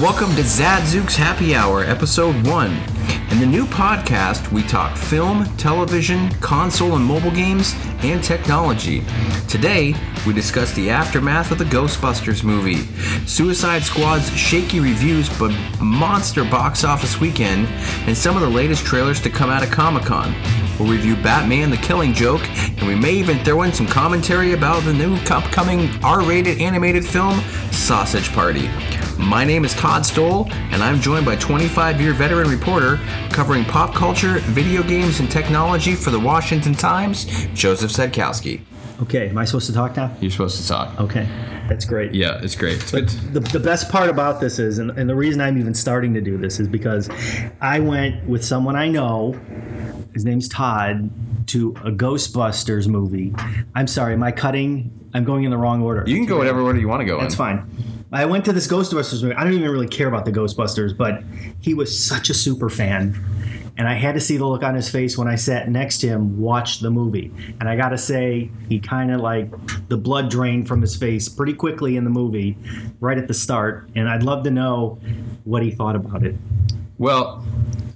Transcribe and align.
Welcome 0.00 0.34
to 0.36 0.42
Zadzook's 0.42 1.14
Happy 1.14 1.54
Hour, 1.54 1.84
Episode 1.84 2.34
1. 2.46 2.70
In 3.32 3.38
the 3.38 3.44
new 3.44 3.66
podcast, 3.66 4.50
we 4.50 4.62
talk 4.62 4.96
film, 4.96 5.44
television, 5.58 6.30
console 6.40 6.96
and 6.96 7.04
mobile 7.04 7.30
games, 7.30 7.74
and 8.02 8.24
technology. 8.24 9.04
Today, 9.46 9.94
we 10.26 10.32
discuss 10.32 10.72
the 10.72 10.88
aftermath 10.88 11.50
of 11.50 11.58
the 11.58 11.66
Ghostbusters 11.66 12.42
movie, 12.42 12.78
Suicide 13.26 13.82
Squad's 13.82 14.34
shaky 14.34 14.80
reviews 14.80 15.28
but 15.38 15.54
monster 15.82 16.44
box 16.44 16.82
office 16.82 17.20
weekend, 17.20 17.66
and 18.08 18.16
some 18.16 18.36
of 18.36 18.40
the 18.40 18.48
latest 18.48 18.86
trailers 18.86 19.20
to 19.20 19.28
come 19.28 19.50
out 19.50 19.62
of 19.62 19.70
Comic 19.70 20.04
Con. 20.04 20.34
We'll 20.78 20.90
review 20.90 21.14
Batman 21.16 21.68
the 21.68 21.76
Killing 21.76 22.14
Joke, 22.14 22.48
and 22.58 22.88
we 22.88 22.94
may 22.94 23.12
even 23.12 23.38
throw 23.44 23.64
in 23.64 23.72
some 23.74 23.86
commentary 23.86 24.54
about 24.54 24.82
the 24.84 24.94
new 24.94 25.16
upcoming 25.28 25.90
R 26.02 26.22
rated 26.22 26.58
animated 26.58 27.04
film, 27.04 27.38
Sausage 27.70 28.32
Party. 28.32 28.70
My 29.20 29.44
name 29.44 29.64
is 29.64 29.74
Todd 29.74 30.04
Stoll, 30.04 30.50
and 30.52 30.82
I'm 30.82 31.00
joined 31.00 31.24
by 31.24 31.36
25 31.36 32.00
year 32.00 32.12
veteran 32.12 32.48
reporter 32.48 32.96
covering 33.30 33.64
pop 33.64 33.94
culture, 33.94 34.38
video 34.40 34.82
games, 34.82 35.20
and 35.20 35.30
technology 35.30 35.94
for 35.94 36.10
the 36.10 36.18
Washington 36.18 36.74
Times, 36.74 37.26
Joseph 37.54 37.90
Szadkowski. 37.92 38.62
Okay, 39.02 39.28
am 39.28 39.38
I 39.38 39.44
supposed 39.44 39.66
to 39.66 39.72
talk 39.72 39.96
now? 39.96 40.14
You're 40.20 40.30
supposed 40.30 40.60
to 40.60 40.66
talk. 40.66 40.98
Okay, 41.00 41.26
that's 41.68 41.84
great. 41.84 42.12
Yeah, 42.14 42.40
it's 42.42 42.56
great. 42.56 42.78
It's 42.82 42.90
good. 42.90 43.08
The, 43.08 43.40
the 43.40 43.60
best 43.60 43.90
part 43.90 44.10
about 44.10 44.40
this 44.40 44.58
is, 44.58 44.78
and, 44.78 44.90
and 44.92 45.08
the 45.08 45.14
reason 45.14 45.40
I'm 45.40 45.58
even 45.58 45.74
starting 45.74 46.12
to 46.14 46.20
do 46.20 46.36
this 46.36 46.58
is 46.58 46.66
because 46.66 47.08
I 47.60 47.78
went 47.80 48.26
with 48.28 48.44
someone 48.44 48.74
I 48.76 48.88
know, 48.88 49.38
his 50.12 50.24
name's 50.24 50.48
Todd, 50.48 51.10
to 51.48 51.70
a 51.84 51.90
Ghostbusters 51.90 52.88
movie. 52.88 53.34
I'm 53.74 53.86
sorry, 53.86 54.14
am 54.14 54.22
I 54.22 54.32
cutting? 54.32 54.90
I'm 55.14 55.24
going 55.24 55.44
in 55.44 55.50
the 55.50 55.56
wrong 55.56 55.82
order. 55.82 56.04
You 56.06 56.16
can 56.16 56.26
go 56.26 56.38
whatever 56.38 56.60
order 56.60 56.78
you 56.78 56.88
want 56.88 57.00
to 57.00 57.06
go 57.06 57.20
That's 57.20 57.34
in. 57.34 57.38
fine. 57.38 57.99
I 58.12 58.24
went 58.24 58.44
to 58.46 58.52
this 58.52 58.66
Ghostbusters 58.66 59.22
movie. 59.22 59.36
I 59.36 59.44
don't 59.44 59.52
even 59.52 59.70
really 59.70 59.86
care 59.86 60.08
about 60.08 60.24
the 60.24 60.32
Ghostbusters, 60.32 60.96
but 60.96 61.22
he 61.60 61.74
was 61.74 61.96
such 61.96 62.28
a 62.28 62.34
super 62.34 62.68
fan. 62.68 63.24
And 63.78 63.88
I 63.88 63.94
had 63.94 64.14
to 64.16 64.20
see 64.20 64.36
the 64.36 64.46
look 64.46 64.64
on 64.64 64.74
his 64.74 64.90
face 64.90 65.16
when 65.16 65.28
I 65.28 65.36
sat 65.36 65.68
next 65.68 65.98
to 65.98 66.08
him 66.08 66.40
watch 66.40 66.80
the 66.80 66.90
movie. 66.90 67.32
And 67.60 67.68
I 67.68 67.76
got 67.76 67.90
to 67.90 67.98
say, 67.98 68.50
he 68.68 68.80
kind 68.80 69.12
of 69.12 69.20
like 69.20 69.48
the 69.88 69.96
blood 69.96 70.28
drained 70.28 70.66
from 70.66 70.82
his 70.82 70.96
face 70.96 71.28
pretty 71.28 71.54
quickly 71.54 71.96
in 71.96 72.02
the 72.02 72.10
movie, 72.10 72.58
right 72.98 73.16
at 73.16 73.28
the 73.28 73.34
start. 73.34 73.88
And 73.94 74.08
I'd 74.08 74.24
love 74.24 74.42
to 74.44 74.50
know 74.50 74.98
what 75.44 75.62
he 75.62 75.70
thought 75.70 75.94
about 75.94 76.24
it. 76.24 76.34
Well, 76.98 77.44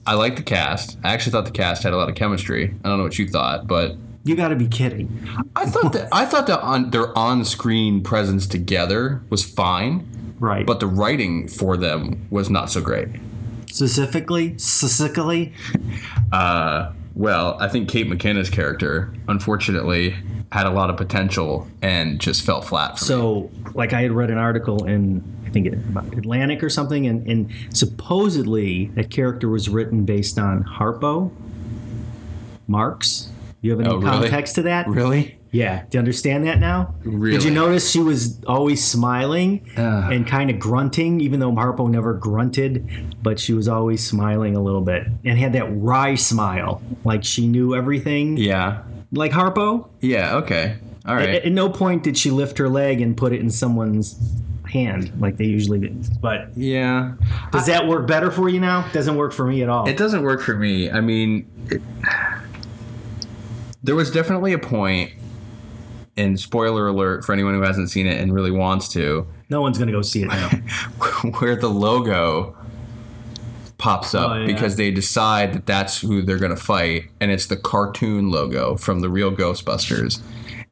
I 0.07 0.15
like 0.15 0.37
the 0.37 0.43
cast. 0.43 0.97
I 1.03 1.13
actually 1.13 1.33
thought 1.33 1.45
the 1.45 1.51
cast 1.51 1.83
had 1.83 1.93
a 1.93 1.97
lot 1.97 2.09
of 2.09 2.15
chemistry. 2.15 2.73
I 2.85 2.89
don't 2.89 2.99
know 2.99 3.05
what 3.05 3.19
you 3.19 3.29
thought, 3.29 3.67
but 3.67 3.97
You 4.25 4.35
got 4.37 4.49
to 4.49 4.57
be 4.57 4.67
kidding. 4.67 5.27
I 5.55 5.67
thought 5.67 5.93
that 5.93 6.09
I 6.11 6.25
thought 6.25 6.47
that 6.47 6.61
on 6.63 6.91
their 6.91 7.17
on-screen 7.17 8.03
presence 8.03 8.47
together 8.47 9.21
was 9.29 9.45
fine, 9.45 10.07
Right. 10.41 10.67
but 10.67 10.81
the 10.81 10.87
writing 10.87 11.47
for 11.47 11.77
them 11.77 12.27
was 12.31 12.49
not 12.51 12.71
so 12.71 12.81
great. 12.81 13.09
specifically, 13.71 14.57
specifically, 14.57 15.53
Uh, 16.33 16.93
well, 17.17 17.57
I 17.61 17.69
think 17.69 17.89
Kate 17.89 18.09
McKinnon 18.09 18.51
character, 18.51 19.13
unfortunately, 19.29 20.15
had 20.53 20.67
a 20.67 20.71
lot 20.71 20.89
of 20.91 20.97
potential 20.97 21.67
and 21.83 22.21
just 22.21 22.43
fell 22.43 22.63
flat. 22.63 22.99
For 22.99 23.05
me. 23.05 23.09
So, 23.09 23.51
like, 23.75 23.93
I 23.93 24.03
had 24.03 24.13
read 24.13 24.31
an 24.31 24.39
article 24.39 24.85
in, 24.85 25.23
I 25.45 25.51
think, 25.51 25.67
about 25.67 26.17
Atlantic 26.17 26.63
or 26.63 26.71
something, 26.71 27.07
and, 27.07 27.27
and 27.27 27.51
supposedly 27.71 28.87
that 28.95 29.11
character 29.11 29.49
was 29.49 29.69
written 29.69 30.05
based 30.05 30.39
on 30.39 30.63
Harpo 30.65 31.33
Marx. 32.69 33.31
You 33.65 33.71
have 33.71 33.81
any 33.81 33.89
Oh, 33.89 33.97
really? 33.97 34.29
context 34.29 34.57
to 34.57 34.63
that? 34.63 34.87
really, 34.89 35.39
Yeah. 35.51 35.85
Do 35.89 35.97
you 35.97 35.99
understand 36.01 36.45
that 36.47 36.61
now? 36.61 36.95
Did 37.03 37.43
you 37.45 37.51
notice 37.51 37.91
she 37.91 38.01
was 38.01 38.39
always 38.47 38.85
smiling 38.85 39.63
Ah. 39.79 40.11
and 40.11 40.27
kind 40.27 40.51
of 40.51 40.59
grunting, 40.59 41.21
even 41.21 41.41
though 41.41 41.53
Harpo 41.53 41.89
never 41.89 42.13
grunted, 42.13 42.85
but 43.23 43.41
she 43.41 43.55
was 43.55 43.67
always 43.67 44.05
smiling 44.05 44.55
a 44.55 44.61
little 44.61 44.83
bit 44.83 45.07
and 45.25 45.39
had 45.39 45.55
that 45.55 45.67
wry 45.81 46.15
smile, 46.15 46.83
like 47.05 47.25
she 47.25 47.47
knew 47.47 47.75
everything, 47.75 48.37
yeah, 48.37 48.81
like 49.13 49.33
Harpo. 49.33 49.87
yeah, 50.01 50.35
okay, 50.37 50.75
all 51.07 51.15
right. 51.15 51.31
At, 51.31 51.45
at 51.47 51.53
no 51.53 51.71
point 51.71 52.03
did 52.03 52.19
she 52.19 52.31
lift 52.31 52.59
her 52.59 52.69
leg 52.69 53.01
and 53.01 53.17
put 53.17 53.33
it 53.33 53.41
in 53.41 53.49
someone's 53.51 54.19
hand 54.71 55.13
like 55.21 55.37
they 55.37 55.45
usually 55.45 55.79
do. 55.79 55.95
But 56.21 56.49
yeah, 56.57 57.13
does 57.53 57.67
that 57.67 57.87
work 57.87 58.07
better 58.09 58.31
for 58.31 58.49
you 58.51 58.59
now? 58.61 58.87
Doesn't 58.93 59.17
work 59.17 59.33
for 59.33 59.47
me 59.47 59.63
at 59.63 59.69
all. 59.71 59.89
It 59.89 59.97
doesn't 59.97 60.23
work 60.23 60.43
for 60.43 60.55
me. 60.57 60.91
I 60.91 61.01
mean, 61.01 61.47
it, 61.71 61.81
there 63.85 63.95
was 63.95 64.11
definitely 64.11 64.53
a 64.53 64.59
point, 64.59 65.13
and 66.17 66.39
spoiler 66.41 66.89
alert 66.89 67.25
for 67.25 67.33
anyone 67.33 67.55
who 67.55 67.61
hasn't 67.63 67.91
seen 67.91 68.07
it 68.07 68.21
and 68.21 68.33
really 68.35 68.51
wants 68.51 68.89
to, 68.89 69.27
no 69.51 69.61
one's 69.61 69.79
gonna 69.79 69.93
go 69.93 70.03
see 70.03 70.23
it 70.23 70.29
now. 70.29 70.49
where 71.39 71.55
the 71.55 71.69
logo 71.71 72.57
pops 73.79 74.15
up 74.15 74.31
Oh, 74.31 74.35
yeah. 74.41 74.47
because 74.47 74.77
they 74.77 74.91
decide 74.91 75.53
that 75.53 75.67
that's 75.67 76.01
who 76.01 76.23
they're 76.23 76.39
going 76.39 76.55
to 76.55 76.61
fight, 76.63 77.11
and 77.21 77.31
it's 77.31 77.47
the 77.47 77.57
cartoon 77.57 78.31
logo 78.31 78.77
from 78.77 79.01
the 79.01 79.09
real 79.11 79.31
Ghostbusters. 79.31 80.21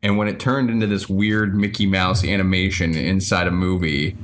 And 0.03 0.17
when 0.17 0.29
it 0.29 0.41
turned 0.41 0.71
into 0.71 0.87
this 0.87 1.09
weird 1.09 1.55
Mickey 1.55 1.85
Mouse 1.87 2.25
animation 2.25 2.97
inside 2.97 3.47
a 3.47 3.51
movie, 3.51 4.17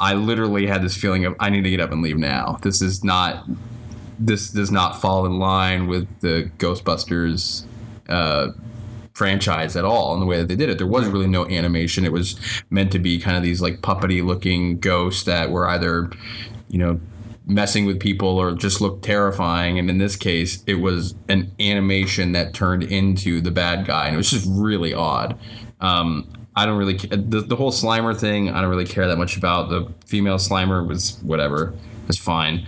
I 0.00 0.14
literally 0.14 0.66
had 0.66 0.82
this 0.82 0.96
feeling 0.96 1.24
of 1.24 1.34
I 1.38 1.50
need 1.50 1.62
to 1.64 1.70
get 1.70 1.80
up 1.80 1.92
and 1.92 2.02
leave 2.02 2.16
now. 2.18 2.58
This 2.62 2.82
is 2.82 3.04
not 3.04 3.44
this 4.18 4.50
does 4.50 4.70
not 4.72 5.00
fall 5.00 5.24
in 5.26 5.38
line 5.38 5.86
with 5.86 6.08
the 6.20 6.50
Ghostbusters 6.58 7.64
uh, 8.08 8.48
franchise 9.18 9.74
at 9.76 9.84
all 9.84 10.14
in 10.14 10.20
the 10.20 10.26
way 10.26 10.38
that 10.38 10.46
they 10.46 10.54
did 10.54 10.70
it. 10.70 10.78
There 10.78 10.86
was 10.86 11.08
really 11.08 11.26
no 11.26 11.44
animation. 11.48 12.04
It 12.04 12.12
was 12.12 12.38
meant 12.70 12.92
to 12.92 13.00
be 13.00 13.18
kind 13.18 13.36
of 13.36 13.42
these 13.42 13.60
like 13.60 13.80
puppety 13.80 14.24
looking 14.24 14.78
ghosts 14.78 15.24
that 15.24 15.50
were 15.50 15.68
either, 15.68 16.10
you 16.68 16.78
know, 16.78 17.00
messing 17.44 17.84
with 17.84 17.98
people 17.98 18.28
or 18.28 18.52
just 18.52 18.80
looked 18.80 19.04
terrifying. 19.04 19.78
And 19.78 19.90
in 19.90 19.98
this 19.98 20.14
case, 20.14 20.62
it 20.66 20.76
was 20.76 21.14
an 21.28 21.50
animation 21.58 22.32
that 22.32 22.54
turned 22.54 22.84
into 22.84 23.40
the 23.40 23.50
bad 23.50 23.86
guy, 23.86 24.06
and 24.06 24.14
it 24.14 24.18
was 24.18 24.30
just 24.30 24.46
really 24.48 24.94
odd. 24.94 25.36
Um, 25.80 26.30
I 26.54 26.66
don't 26.66 26.78
really 26.78 26.98
ca- 26.98 27.16
the, 27.16 27.40
the 27.40 27.56
whole 27.56 27.72
Slimer 27.72 28.16
thing. 28.18 28.50
I 28.50 28.60
don't 28.60 28.70
really 28.70 28.86
care 28.86 29.08
that 29.08 29.16
much 29.16 29.36
about 29.36 29.68
the 29.68 29.92
female 30.06 30.36
Slimer. 30.36 30.86
Was 30.86 31.18
whatever. 31.22 31.74
It's 32.08 32.18
fine 32.18 32.66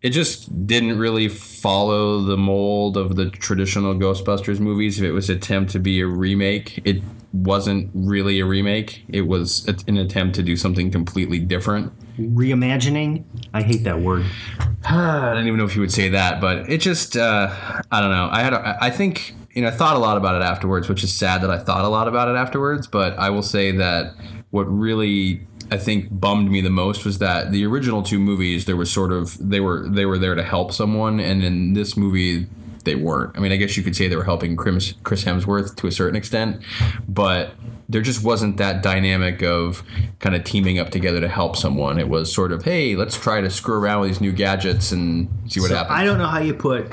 it 0.00 0.10
just 0.10 0.66
didn't 0.66 0.98
really 0.98 1.28
follow 1.28 2.20
the 2.20 2.36
mold 2.36 2.96
of 2.96 3.16
the 3.16 3.30
traditional 3.30 3.94
Ghostbusters 3.94 4.60
movies. 4.60 4.98
If 4.98 5.04
it 5.04 5.12
was 5.12 5.28
an 5.28 5.36
attempt 5.36 5.72
to 5.72 5.80
be 5.80 6.00
a 6.00 6.06
remake, 6.06 6.80
it 6.84 7.02
wasn't 7.32 7.90
really 7.94 8.38
a 8.38 8.46
remake. 8.46 9.04
It 9.08 9.22
was 9.22 9.66
an 9.88 9.96
attempt 9.96 10.36
to 10.36 10.42
do 10.42 10.56
something 10.56 10.92
completely 10.92 11.40
different. 11.40 11.92
Reimagining? 12.16 13.24
I 13.52 13.62
hate 13.62 13.84
that 13.84 14.00
word. 14.00 14.24
I 14.84 15.34
don't 15.34 15.46
even 15.46 15.58
know 15.58 15.64
if 15.64 15.74
you 15.74 15.80
would 15.80 15.92
say 15.92 16.08
that, 16.10 16.40
but 16.40 16.70
it 16.70 16.78
just 16.78 17.16
uh, 17.16 17.52
I 17.90 18.00
don't 18.00 18.10
know. 18.10 18.28
I 18.30 18.42
had 18.42 18.52
a, 18.52 18.78
I 18.80 18.90
think 18.90 19.34
you 19.50 19.62
know 19.62 19.68
I 19.68 19.72
thought 19.72 19.96
a 19.96 20.00
lot 20.00 20.16
about 20.16 20.40
it 20.40 20.44
afterwards, 20.44 20.88
which 20.88 21.02
is 21.02 21.12
sad 21.12 21.42
that 21.42 21.50
I 21.50 21.58
thought 21.58 21.84
a 21.84 21.88
lot 21.88 22.06
about 22.06 22.28
it 22.28 22.36
afterwards. 22.36 22.86
But 22.86 23.18
I 23.18 23.30
will 23.30 23.42
say 23.42 23.72
that 23.72 24.14
what 24.50 24.64
really 24.64 25.46
I 25.70 25.76
think 25.76 26.08
bummed 26.10 26.50
me 26.50 26.60
the 26.60 26.70
most 26.70 27.04
was 27.04 27.18
that 27.18 27.50
the 27.52 27.64
original 27.66 28.02
two 28.02 28.18
movies 28.18 28.64
there 28.64 28.76
was 28.76 28.90
sort 28.90 29.12
of 29.12 29.36
they 29.38 29.60
were 29.60 29.88
they 29.88 30.06
were 30.06 30.18
there 30.18 30.34
to 30.34 30.42
help 30.42 30.72
someone, 30.72 31.20
and 31.20 31.42
in 31.44 31.74
this 31.74 31.96
movie 31.96 32.46
they 32.84 32.94
weren't. 32.94 33.36
I 33.36 33.40
mean, 33.40 33.52
I 33.52 33.56
guess 33.56 33.76
you 33.76 33.82
could 33.82 33.94
say 33.94 34.08
they 34.08 34.16
were 34.16 34.24
helping 34.24 34.56
Chris, 34.56 34.94
Hemsworth 35.04 35.76
to 35.76 35.86
a 35.86 35.92
certain 35.92 36.16
extent, 36.16 36.62
but 37.06 37.52
there 37.90 38.00
just 38.00 38.22
wasn't 38.24 38.56
that 38.58 38.82
dynamic 38.82 39.42
of 39.42 39.82
kind 40.20 40.34
of 40.34 40.44
teaming 40.44 40.78
up 40.78 40.88
together 40.90 41.20
to 41.20 41.28
help 41.28 41.56
someone. 41.56 41.98
It 41.98 42.08
was 42.08 42.32
sort 42.32 42.52
of, 42.52 42.64
hey, 42.64 42.96
let's 42.96 43.18
try 43.18 43.40
to 43.40 43.50
screw 43.50 43.74
around 43.78 44.02
with 44.02 44.10
these 44.10 44.20
new 44.20 44.32
gadgets 44.32 44.92
and 44.92 45.28
see 45.48 45.60
what 45.60 45.70
So 45.70 45.76
happens. 45.76 45.98
I 45.98 46.04
don't 46.04 46.18
know 46.18 46.26
how 46.26 46.38
you 46.38 46.54
put 46.54 46.92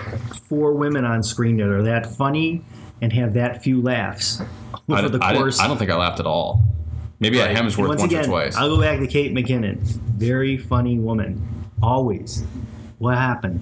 four 0.49 0.73
women 0.73 1.05
on 1.05 1.21
screen 1.23 1.57
that 1.57 1.67
are 1.67 1.83
that 1.83 2.05
funny 2.15 2.61
and 3.01 3.11
have 3.13 3.33
that 3.35 3.61
few 3.63 3.81
laughs 3.81 4.41
I, 4.89 4.99
over 4.99 5.09
the 5.09 5.23
I 5.23 5.31
didn't- 5.31 5.43
course. 5.43 5.59
I 5.59 5.67
don't 5.67 5.77
think 5.77 5.91
I 5.91 5.95
laughed 5.97 6.19
at 6.19 6.25
all. 6.25 6.61
Maybe 7.19 7.41
at 7.41 7.49
And 7.49 7.57
Hemsworth 7.57 7.87
once 7.87 8.01
once, 8.01 8.11
again, 8.11 8.25
or 8.25 8.27
twice. 8.27 8.55
I'll 8.55 8.75
go 8.75 8.81
back 8.81 8.99
to 8.99 9.07
Kate 9.07 9.33
McKinnon. 9.33 9.77
Very 9.77 10.57
funny 10.57 10.99
woman. 10.99 11.65
Always. 11.81 12.43
What 12.97 13.17
happened? 13.17 13.61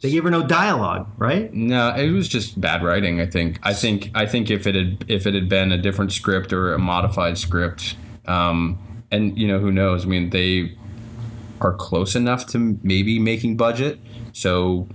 They 0.00 0.10
gave 0.10 0.24
her 0.24 0.30
no 0.30 0.46
dialogue, 0.46 1.08
right? 1.16 1.52
No, 1.54 1.94
it 1.94 2.10
was 2.10 2.28
just 2.28 2.60
bad 2.60 2.82
writing. 2.82 3.20
I 3.20 3.26
think. 3.26 3.58
I 3.62 3.72
think. 3.72 4.10
I 4.14 4.26
think 4.26 4.50
if 4.50 4.66
it 4.66 4.74
had 4.74 5.04
if 5.08 5.26
it 5.26 5.34
had 5.34 5.48
been 5.48 5.72
a 5.72 5.78
different 5.78 6.12
script 6.12 6.52
or 6.52 6.74
a 6.74 6.78
modified 6.78 7.38
script, 7.38 7.96
um, 8.26 8.78
and 9.10 9.38
you 9.38 9.48
know 9.48 9.58
who 9.60 9.72
knows? 9.72 10.04
I 10.04 10.08
mean, 10.08 10.30
they 10.30 10.76
are 11.60 11.72
close 11.72 12.14
enough 12.14 12.46
to 12.48 12.78
maybe 12.82 13.18
making 13.18 13.56
budget, 13.56 13.98
so 14.32 14.86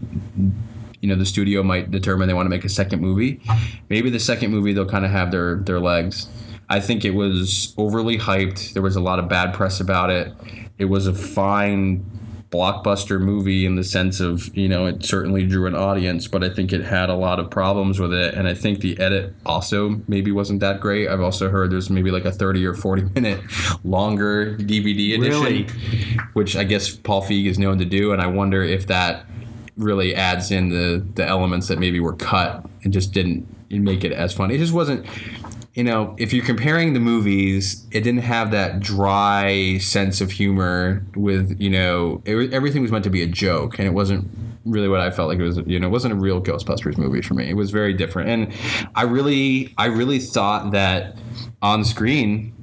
you 1.00 1.10
know 1.10 1.16
the 1.16 1.26
studio 1.26 1.64
might 1.64 1.90
determine 1.90 2.28
they 2.28 2.34
want 2.34 2.46
to 2.46 2.52
make 2.52 2.66
a 2.66 2.70
second 2.70 3.02
movie. 3.02 3.42
Maybe 3.90 4.10
the 4.10 4.20
second 4.20 4.52
movie 4.52 4.74
they'll 4.74 4.86
kind 4.86 5.06
of 5.06 5.12
have 5.12 5.32
their 5.32 5.56
their 5.56 5.80
legs. 5.80 6.28
I 6.70 6.80
think 6.80 7.04
it 7.04 7.12
was 7.16 7.74
overly 7.78 8.18
hyped. 8.18 8.74
There 8.74 8.84
was 8.84 8.96
a 8.96 9.02
lot 9.02 9.20
of 9.20 9.28
bad 9.28 9.54
press 9.54 9.80
about 9.80 10.10
it. 10.10 10.32
It 10.78 10.86
was 10.86 11.08
a 11.08 11.14
fine 11.14 12.06
blockbuster 12.52 13.22
movie 13.22 13.64
in 13.64 13.76
the 13.76 13.84
sense 13.84 14.20
of 14.20 14.56
you 14.58 14.68
know 14.68 14.88
it 14.88 15.04
certainly 15.06 15.46
drew 15.46 15.68
an 15.68 15.76
audience, 15.76 16.28
but 16.28 16.44
I 16.44 16.50
think 16.50 16.74
it 16.74 16.82
had 16.82 17.10
a 17.10 17.14
lot 17.16 17.40
of 17.40 17.50
problems 17.52 18.00
with 18.00 18.12
it, 18.14 18.34
and 18.34 18.48
I 18.48 18.54
think 18.56 18.80
the 18.80 19.00
edit 19.00 19.34
also 19.46 20.02
maybe 20.08 20.32
wasn't 20.32 20.60
that 20.62 20.80
great. 20.80 21.08
I've 21.08 21.22
also 21.22 21.50
heard 21.50 21.72
there's 21.72 21.90
maybe 21.92 22.10
like 22.12 22.26
a 22.26 22.32
30 22.32 22.66
or 22.66 22.74
40 22.74 23.04
minute 23.16 23.40
longer 23.84 24.56
DVD 24.58 25.16
edition, 25.20 25.42
Really? 25.42 25.68
which 26.34 26.56
I 26.56 26.64
guess 26.64 26.96
Paul 26.96 27.22
Feig 27.22 27.46
is 27.46 27.60
known 27.60 27.78
to 27.80 27.86
do, 27.86 28.14
and 28.14 28.22
I 28.22 28.28
wonder 28.28 28.64
if 28.64 28.88
that 28.88 29.26
really 29.78 30.14
adds 30.16 30.52
in 30.52 30.70
the 30.70 31.06
the 31.16 31.26
elements 31.26 31.68
that 31.68 31.78
maybe 31.80 32.00
were 32.00 32.16
cut 32.16 32.66
and 32.84 32.92
just 32.92 33.14
didn't 33.14 33.48
make 33.70 34.04
it 34.04 34.12
as 34.12 34.34
funny. 34.34 34.56
It 34.56 34.58
just 34.58 34.74
wasn't 34.74 35.06
you 35.80 35.86
know, 35.86 36.14
if 36.18 36.34
you're 36.34 36.44
comparing 36.44 36.92
the 36.92 37.00
movies, 37.00 37.88
it 37.92 38.02
didn't 38.02 38.24
have 38.24 38.52
that 38.52 38.82
dry 38.82 39.78
sense 39.78 40.20
of 40.20 40.30
humor 40.30 41.06
with, 41.16 41.56
you 41.58 41.70
know, 41.70 42.22
it, 42.26 42.54
everything 42.54 42.82
was 42.82 42.92
meant 42.92 43.06
to 43.06 43.10
be 43.10 43.24
a 43.24 43.28
joke 43.28 43.80
and 43.80 43.88
it 43.88 43.92
wasn't 43.92 44.28
really 44.66 44.90
what 44.90 45.00
I 45.00 45.10
felt 45.10 45.30
like 45.30 45.40
it 45.40 45.44
was, 45.44 45.58
you 45.60 45.80
know, 45.80 45.88
it 45.88 45.92
wasn't 45.92 46.16
a 46.16 46.18
real 46.18 46.42
Ghostbusters 46.42 46.98
movie 46.98 47.22
for 47.22 47.34
me. 47.34 47.50
It 47.50 47.54
was 47.54 47.72
very 47.72 47.94
different. 47.94 48.30
And 48.30 48.54
I 48.94 49.04
really 49.04 49.74
I 49.78 49.86
really 49.86 50.20
thought 50.20 50.72
that 50.72 51.16
on 51.62 51.86
screen 51.86 52.54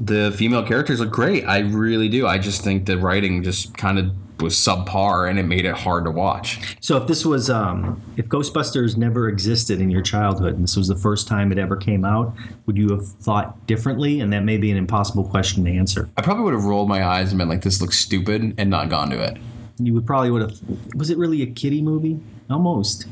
the 0.00 0.34
female 0.36 0.66
characters 0.66 0.98
look 0.98 1.12
great. 1.12 1.44
I 1.44 1.60
really 1.60 2.08
do. 2.08 2.26
I 2.26 2.38
just 2.38 2.64
think 2.64 2.86
the 2.86 2.98
writing 2.98 3.44
just 3.44 3.78
kind 3.78 4.00
of 4.00 4.10
was 4.42 4.54
subpar 4.54 5.30
and 5.30 5.38
it 5.38 5.44
made 5.44 5.64
it 5.64 5.74
hard 5.74 6.04
to 6.04 6.10
watch. 6.10 6.76
So 6.80 6.96
if 6.96 7.06
this 7.06 7.24
was, 7.24 7.48
um, 7.48 8.02
if 8.16 8.28
Ghostbusters 8.28 8.96
never 8.96 9.28
existed 9.28 9.80
in 9.80 9.90
your 9.90 10.02
childhood 10.02 10.54
and 10.54 10.62
this 10.62 10.76
was 10.76 10.88
the 10.88 10.96
first 10.96 11.28
time 11.28 11.52
it 11.52 11.58
ever 11.58 11.76
came 11.76 12.04
out, 12.04 12.34
would 12.66 12.76
you 12.76 12.90
have 12.90 13.06
thought 13.06 13.66
differently? 13.66 14.20
And 14.20 14.32
that 14.32 14.44
may 14.44 14.56
be 14.56 14.70
an 14.70 14.76
impossible 14.76 15.24
question 15.24 15.64
to 15.64 15.70
answer. 15.70 16.10
I 16.16 16.22
probably 16.22 16.44
would 16.44 16.54
have 16.54 16.64
rolled 16.64 16.88
my 16.88 17.04
eyes 17.04 17.30
and 17.30 17.38
been 17.38 17.48
like, 17.48 17.62
this 17.62 17.80
looks 17.80 17.98
stupid 17.98 18.54
and 18.58 18.68
not 18.68 18.88
gone 18.88 19.10
to 19.10 19.22
it. 19.22 19.38
You 19.78 19.94
would 19.94 20.06
probably 20.06 20.30
would 20.30 20.42
have. 20.42 20.60
Was 20.94 21.10
it 21.10 21.18
really 21.18 21.42
a 21.42 21.46
kiddie 21.46 21.82
movie? 21.82 22.20
Almost. 22.50 23.06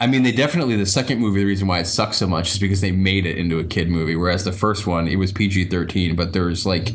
I 0.00 0.06
mean, 0.06 0.22
they 0.22 0.32
definitely 0.32 0.76
the 0.76 0.86
second 0.86 1.18
movie. 1.20 1.40
The 1.40 1.46
reason 1.46 1.66
why 1.66 1.80
it 1.80 1.86
sucks 1.86 2.16
so 2.16 2.26
much 2.26 2.52
is 2.52 2.58
because 2.58 2.80
they 2.80 2.90
made 2.90 3.26
it 3.26 3.38
into 3.38 3.58
a 3.58 3.64
kid 3.64 3.88
movie, 3.88 4.16
whereas 4.16 4.44
the 4.44 4.52
first 4.52 4.86
one 4.86 5.08
it 5.08 5.16
was 5.16 5.32
PG 5.32 5.66
thirteen, 5.66 6.14
but 6.16 6.32
there's 6.32 6.66
like, 6.66 6.92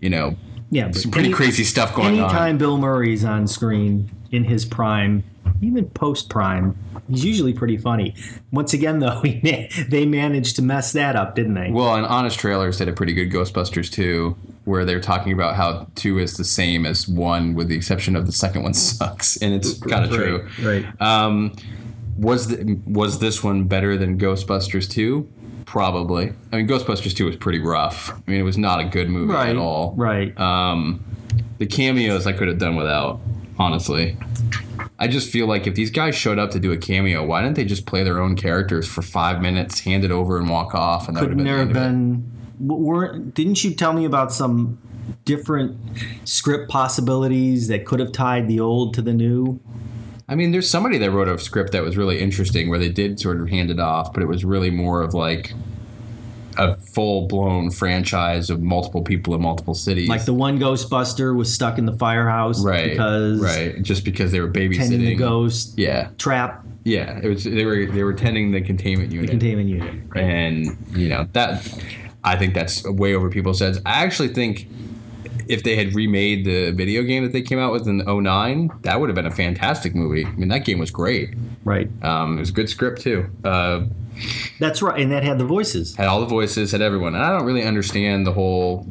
you 0.00 0.10
know, 0.10 0.36
Yeah, 0.70 0.90
some 0.90 1.10
pretty 1.10 1.28
any- 1.28 1.34
crazy 1.34 1.64
stuff 1.64 1.94
going 1.94 2.18
on. 2.20 2.30
Anytime 2.30 2.58
Bill 2.58 2.78
Murray's 2.78 3.24
on 3.24 3.46
screen 3.46 4.10
in 4.32 4.44
his 4.44 4.64
prime, 4.64 5.22
even 5.62 5.88
post 5.90 6.28
prime, 6.28 6.76
he's 7.08 7.24
usually 7.24 7.52
pretty 7.52 7.76
funny. 7.76 8.14
Once 8.50 8.72
again, 8.72 8.98
though, 8.98 9.20
they 9.88 10.06
managed 10.06 10.56
to 10.56 10.62
mess 10.62 10.92
that 10.92 11.14
up, 11.16 11.34
didn't 11.36 11.54
they? 11.54 11.70
Well, 11.70 11.94
and 11.94 12.04
Honest 12.06 12.38
Trailers 12.38 12.78
did 12.78 12.88
a 12.88 12.92
pretty 12.92 13.14
good 13.14 13.30
Ghostbusters 13.30 13.90
too, 13.90 14.36
where 14.64 14.84
they're 14.84 15.00
talking 15.00 15.32
about 15.32 15.54
how 15.54 15.86
two 15.94 16.18
is 16.18 16.36
the 16.36 16.44
same 16.44 16.84
as 16.84 17.06
one, 17.06 17.54
with 17.54 17.68
the 17.68 17.76
exception 17.76 18.16
of 18.16 18.26
the 18.26 18.32
second 18.32 18.64
one 18.64 18.74
sucks, 18.74 19.36
and 19.36 19.54
it's 19.54 19.78
kind 19.78 20.04
of 20.04 20.10
true. 20.10 20.48
Right. 20.60 20.84
Um, 21.00 21.54
was 22.18 22.48
the, 22.48 22.80
was 22.86 23.18
this 23.20 23.44
one 23.44 23.64
better 23.64 23.96
than 23.96 24.18
Ghostbusters 24.18 24.90
two? 24.90 25.30
Probably. 25.66 26.32
I 26.52 26.56
mean, 26.56 26.68
Ghostbusters 26.68 27.14
two 27.14 27.26
was 27.26 27.36
pretty 27.36 27.58
rough. 27.58 28.10
I 28.12 28.30
mean, 28.30 28.40
it 28.40 28.44
was 28.44 28.56
not 28.56 28.80
a 28.80 28.84
good 28.84 29.10
movie 29.10 29.32
Right. 29.34 29.50
at 29.50 29.56
all. 29.56 29.94
Right. 29.96 30.38
Um, 30.40 31.04
the 31.58 31.66
cameos 31.66 32.26
I 32.26 32.32
could 32.32 32.48
have 32.48 32.58
done 32.58 32.76
without, 32.76 33.20
honestly. 33.58 34.16
I 34.98 35.08
just 35.08 35.28
feel 35.30 35.46
like 35.46 35.66
if 35.66 35.74
these 35.74 35.90
guys 35.90 36.14
showed 36.14 36.38
up 36.38 36.50
to 36.52 36.60
do 36.60 36.72
a 36.72 36.76
cameo, 36.76 37.26
why 37.26 37.42
didn't 37.42 37.56
they 37.56 37.64
just 37.64 37.84
play 37.84 38.02
their 38.04 38.22
own 38.22 38.36
characters 38.36 38.86
for 38.88 39.02
five 39.02 39.42
minutes, 39.42 39.80
hand 39.80 40.04
it 40.04 40.10
over, 40.10 40.38
and 40.38 40.48
walk 40.48 40.74
off? 40.74 41.08
And 41.08 41.16
that 41.16 41.22
would 41.22 41.30
have 41.30 41.38
Couldn't 41.38 41.44
been, 41.44 41.44
there 41.44 41.64
the 41.66 41.80
have 41.80 41.88
end 41.90 42.14
of 42.14 42.20
it? 42.22 42.58
been? 42.58 42.68
Weren't? 42.78 43.34
Didn't 43.34 43.62
you 43.64 43.74
tell 43.74 43.92
me 43.92 44.04
about 44.06 44.32
some 44.32 44.78
different 45.24 45.76
script 46.24 46.70
possibilities 46.70 47.68
that 47.68 47.84
could 47.84 48.00
have 48.00 48.12
tied 48.12 48.48
the 48.48 48.60
old 48.60 48.94
to 48.94 49.02
the 49.02 49.12
new? 49.12 49.60
I 50.28 50.34
mean, 50.34 50.50
there's 50.50 50.68
somebody 50.68 50.98
that 50.98 51.10
wrote 51.10 51.28
a 51.28 51.38
script 51.38 51.72
that 51.72 51.82
was 51.82 51.96
really 51.96 52.20
interesting 52.20 52.68
where 52.68 52.78
they 52.78 52.88
did 52.88 53.20
sort 53.20 53.40
of 53.40 53.48
hand 53.48 53.70
it 53.70 53.78
off, 53.78 54.12
but 54.12 54.22
it 54.22 54.26
was 54.26 54.44
really 54.44 54.70
more 54.70 55.00
of 55.02 55.14
like 55.14 55.52
a 56.58 56.76
full 56.76 57.28
blown 57.28 57.70
franchise 57.70 58.50
of 58.50 58.60
multiple 58.60 59.02
people 59.02 59.34
in 59.34 59.42
multiple 59.42 59.74
cities. 59.74 60.08
Like 60.08 60.24
the 60.24 60.34
one 60.34 60.58
Ghostbuster 60.58 61.36
was 61.36 61.52
stuck 61.52 61.78
in 61.78 61.86
the 61.86 61.96
firehouse 61.96 62.64
right, 62.64 62.90
because 62.90 63.40
right, 63.40 63.80
just 63.82 64.04
because 64.04 64.32
they 64.32 64.40
were 64.40 64.50
babysitting. 64.50 64.98
the 64.98 65.14
ghost 65.14 65.78
Yeah, 65.78 66.08
trap 66.18 66.64
yeah. 66.86 67.18
It 67.20 67.28
was 67.28 67.44
they 67.44 67.64
were 67.64 67.86
they 67.86 68.04
were 68.04 68.14
tending 68.14 68.52
the 68.52 68.60
containment 68.60 69.12
unit. 69.12 69.30
containment 69.30 69.68
unit. 69.68 70.04
and 70.14 70.76
you 70.92 71.08
know 71.08 71.28
that 71.32 71.66
I 72.22 72.36
think 72.36 72.54
that's 72.54 72.84
way 72.84 73.14
over 73.14 73.28
people's 73.28 73.58
heads. 73.58 73.80
I 73.84 74.04
actually 74.04 74.28
think 74.28 74.68
if 75.48 75.62
they 75.62 75.76
had 75.76 75.94
remade 75.94 76.44
the 76.44 76.70
video 76.72 77.02
game 77.02 77.22
that 77.22 77.32
they 77.32 77.42
came 77.42 77.58
out 77.58 77.72
with 77.72 77.86
in 77.86 77.98
09, 77.98 78.70
that 78.82 79.00
would 79.00 79.08
have 79.08 79.14
been 79.16 79.26
a 79.26 79.30
fantastic 79.30 79.94
movie. 79.94 80.24
I 80.26 80.30
mean, 80.32 80.48
that 80.48 80.64
game 80.64 80.78
was 80.78 80.90
great. 80.90 81.34
Right. 81.64 81.88
Um, 82.02 82.36
it 82.36 82.40
was 82.40 82.50
a 82.50 82.52
good 82.52 82.68
script 82.68 83.00
too. 83.02 83.30
Uh, 83.44 83.86
That's 84.58 84.82
right, 84.82 85.00
and 85.00 85.12
that 85.12 85.22
had 85.22 85.38
the 85.38 85.44
voices. 85.44 85.94
had 85.96 86.06
all 86.08 86.20
the 86.20 86.26
voices, 86.26 86.72
had 86.72 86.80
everyone, 86.80 87.14
and 87.14 87.22
I 87.22 87.30
don't 87.36 87.44
really 87.44 87.62
understand 87.62 88.26
the 88.26 88.32
whole 88.32 88.84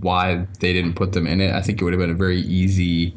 why 0.00 0.46
they 0.60 0.72
didn't 0.72 0.94
put 0.94 1.12
them 1.12 1.26
in 1.26 1.40
it. 1.40 1.52
I 1.52 1.60
think 1.60 1.80
it 1.80 1.84
would 1.84 1.92
have 1.92 2.00
been 2.00 2.10
a 2.10 2.14
very 2.14 2.40
easy. 2.40 3.14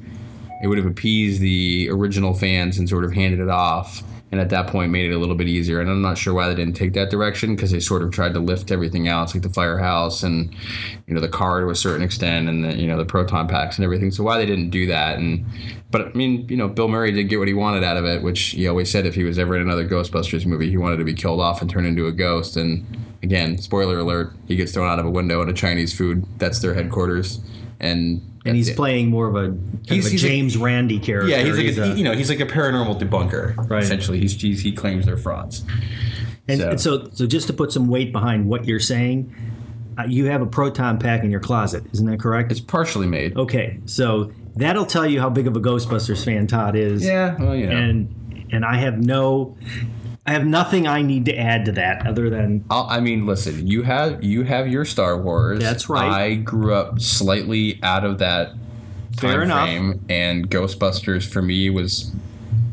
It 0.63 0.67
would 0.67 0.77
have 0.79 0.87
appeased 0.87 1.39
the 1.39 1.87
original 1.91 2.33
fans 2.33 2.79
and 2.79 2.89
sort 2.89 3.03
of 3.03 3.13
handed 3.13 3.39
it 3.39 3.49
off, 3.49 4.01
and 4.31 4.41
at 4.41 4.49
that 4.49 4.67
point 4.67 4.91
made 4.91 5.09
it 5.09 5.13
a 5.13 5.17
little 5.17 5.35
bit 5.35 5.47
easier. 5.47 5.79
And 5.79 5.89
I'm 5.89 6.01
not 6.01 6.17
sure 6.17 6.33
why 6.33 6.49
they 6.49 6.55
didn't 6.55 6.75
take 6.75 6.93
that 6.93 7.09
direction 7.09 7.55
because 7.55 7.71
they 7.71 7.79
sort 7.79 8.01
of 8.01 8.11
tried 8.11 8.33
to 8.33 8.39
lift 8.39 8.71
everything 8.71 9.07
else, 9.07 9.33
like 9.33 9.43
the 9.43 9.49
firehouse 9.49 10.21
and 10.21 10.53
you 11.07 11.13
know 11.13 11.21
the 11.21 11.29
car 11.29 11.61
to 11.61 11.69
a 11.69 11.75
certain 11.75 12.03
extent, 12.03 12.49
and 12.49 12.63
the 12.63 12.75
you 12.75 12.87
know 12.87 12.97
the 12.97 13.05
proton 13.05 13.47
packs 13.47 13.77
and 13.77 13.85
everything. 13.85 14.11
So 14.11 14.23
why 14.23 14.37
they 14.37 14.45
didn't 14.45 14.69
do 14.69 14.85
that? 14.87 15.17
And 15.17 15.45
but 15.89 16.07
I 16.07 16.09
mean, 16.11 16.45
you 16.49 16.57
know, 16.57 16.67
Bill 16.67 16.89
Murray 16.89 17.11
did 17.11 17.29
get 17.29 17.39
what 17.39 17.47
he 17.47 17.53
wanted 17.53 17.83
out 17.83 17.95
of 17.95 18.05
it, 18.05 18.21
which 18.21 18.41
he 18.41 18.67
always 18.67 18.91
said 18.91 19.05
if 19.05 19.15
he 19.15 19.23
was 19.23 19.39
ever 19.39 19.55
in 19.55 19.61
another 19.61 19.87
Ghostbusters 19.87 20.45
movie, 20.45 20.69
he 20.69 20.77
wanted 20.77 20.97
to 20.97 21.05
be 21.05 21.13
killed 21.13 21.39
off 21.39 21.61
and 21.61 21.69
turned 21.69 21.87
into 21.87 22.07
a 22.07 22.11
ghost. 22.11 22.57
And 22.57 22.85
again, 23.23 23.57
spoiler 23.57 23.99
alert, 23.99 24.33
he 24.47 24.57
gets 24.57 24.73
thrown 24.73 24.89
out 24.89 24.99
of 24.99 25.05
a 25.05 25.09
window 25.09 25.41
in 25.41 25.47
a 25.47 25.53
Chinese 25.53 25.97
food. 25.97 26.25
That's 26.37 26.59
their 26.59 26.73
headquarters. 26.73 27.39
And 27.79 28.21
And 28.47 28.55
he's 28.57 28.69
it. 28.69 28.75
playing 28.75 29.09
more 29.09 29.27
of 29.27 29.35
a, 29.35 29.55
He's- 29.87 30.05
of 30.05 30.07
a 30.07 30.11
he's 30.11 30.21
James 30.21 30.57
Randi 30.57 30.99
character. 30.99 31.29
Yeah, 31.29 31.43
he's 31.43 31.57
like 31.77 31.77
a, 31.87 31.91
a- 31.91 31.95
you 31.95 32.03
know 32.03 32.13
he's 32.13 32.29
like 32.29 32.39
a 32.39 32.45
paranormal 32.45 32.99
debunker. 32.99 33.69
Right. 33.69 33.83
Essentially, 33.83 34.19
he's, 34.19 34.39
he's 34.41 34.61
he 34.61 34.71
claims 34.71 35.05
they're 35.05 35.17
frauds. 35.17 35.63
And 36.47 36.59
So- 36.61 36.69
and 36.69 36.81
so, 36.81 37.09
so 37.13 37.27
just 37.27 37.47
to 37.47 37.53
put 37.53 37.71
some 37.71 37.87
weight 37.87 38.11
behind 38.11 38.47
what 38.47 38.65
you're 38.65 38.79
saying, 38.79 39.33
uh, 39.99 40.03
you 40.07 40.25
have 40.25 40.41
a 40.41 40.45
proton 40.45 40.97
pack 40.99 41.23
in 41.23 41.31
your 41.31 41.39
closet, 41.39 41.83
isn't 41.91 42.05
that 42.05 42.19
correct? 42.19 42.51
It's 42.51 42.61
partially 42.61 43.07
made. 43.07 43.35
okay, 43.37 43.79
so 43.85 44.31
that'll 44.55 44.85
tell 44.85 45.05
you 45.05 45.19
how 45.19 45.29
big 45.29 45.47
of 45.47 45.55
a 45.55 45.59
Ghostbusters 45.59 46.23
fan 46.23 46.47
Todd 46.47 46.75
is. 46.75 47.03
Yeah, 47.05 47.35
well, 47.39 47.55
you 47.55 47.65
know. 47.67 47.75
And 47.75 48.45
and 48.51 48.63
I 48.63 48.77
have 48.77 48.97
no, 49.03 49.57
I 50.27 50.31
have 50.31 50.45
nothing 50.45 50.87
I 50.87 51.01
need 51.01 51.23
to 51.25 51.35
add 51.37 51.63
to 51.65 51.71
that 51.73 52.05
other 52.05 52.29
than 52.29 52.65
I'll, 52.69 52.85
I 52.89 52.99
mean, 52.99 53.25
listen. 53.25 53.65
You 53.65 53.83
have 53.83 54.21
you 54.23 54.43
have 54.43 54.67
your 54.67 54.83
Star 54.85 55.17
Wars. 55.17 55.59
That's 55.59 55.87
right. 55.89 56.09
I 56.11 56.35
grew 56.35 56.73
up 56.73 56.99
slightly 56.99 57.79
out 57.81 58.03
of 58.03 58.17
that 58.19 58.51
Fair 59.17 59.41
enough. 59.43 59.67
frame, 59.67 60.05
and 60.09 60.49
Ghostbusters 60.49 61.25
for 61.27 61.41
me 61.41 61.69
was 61.69 62.11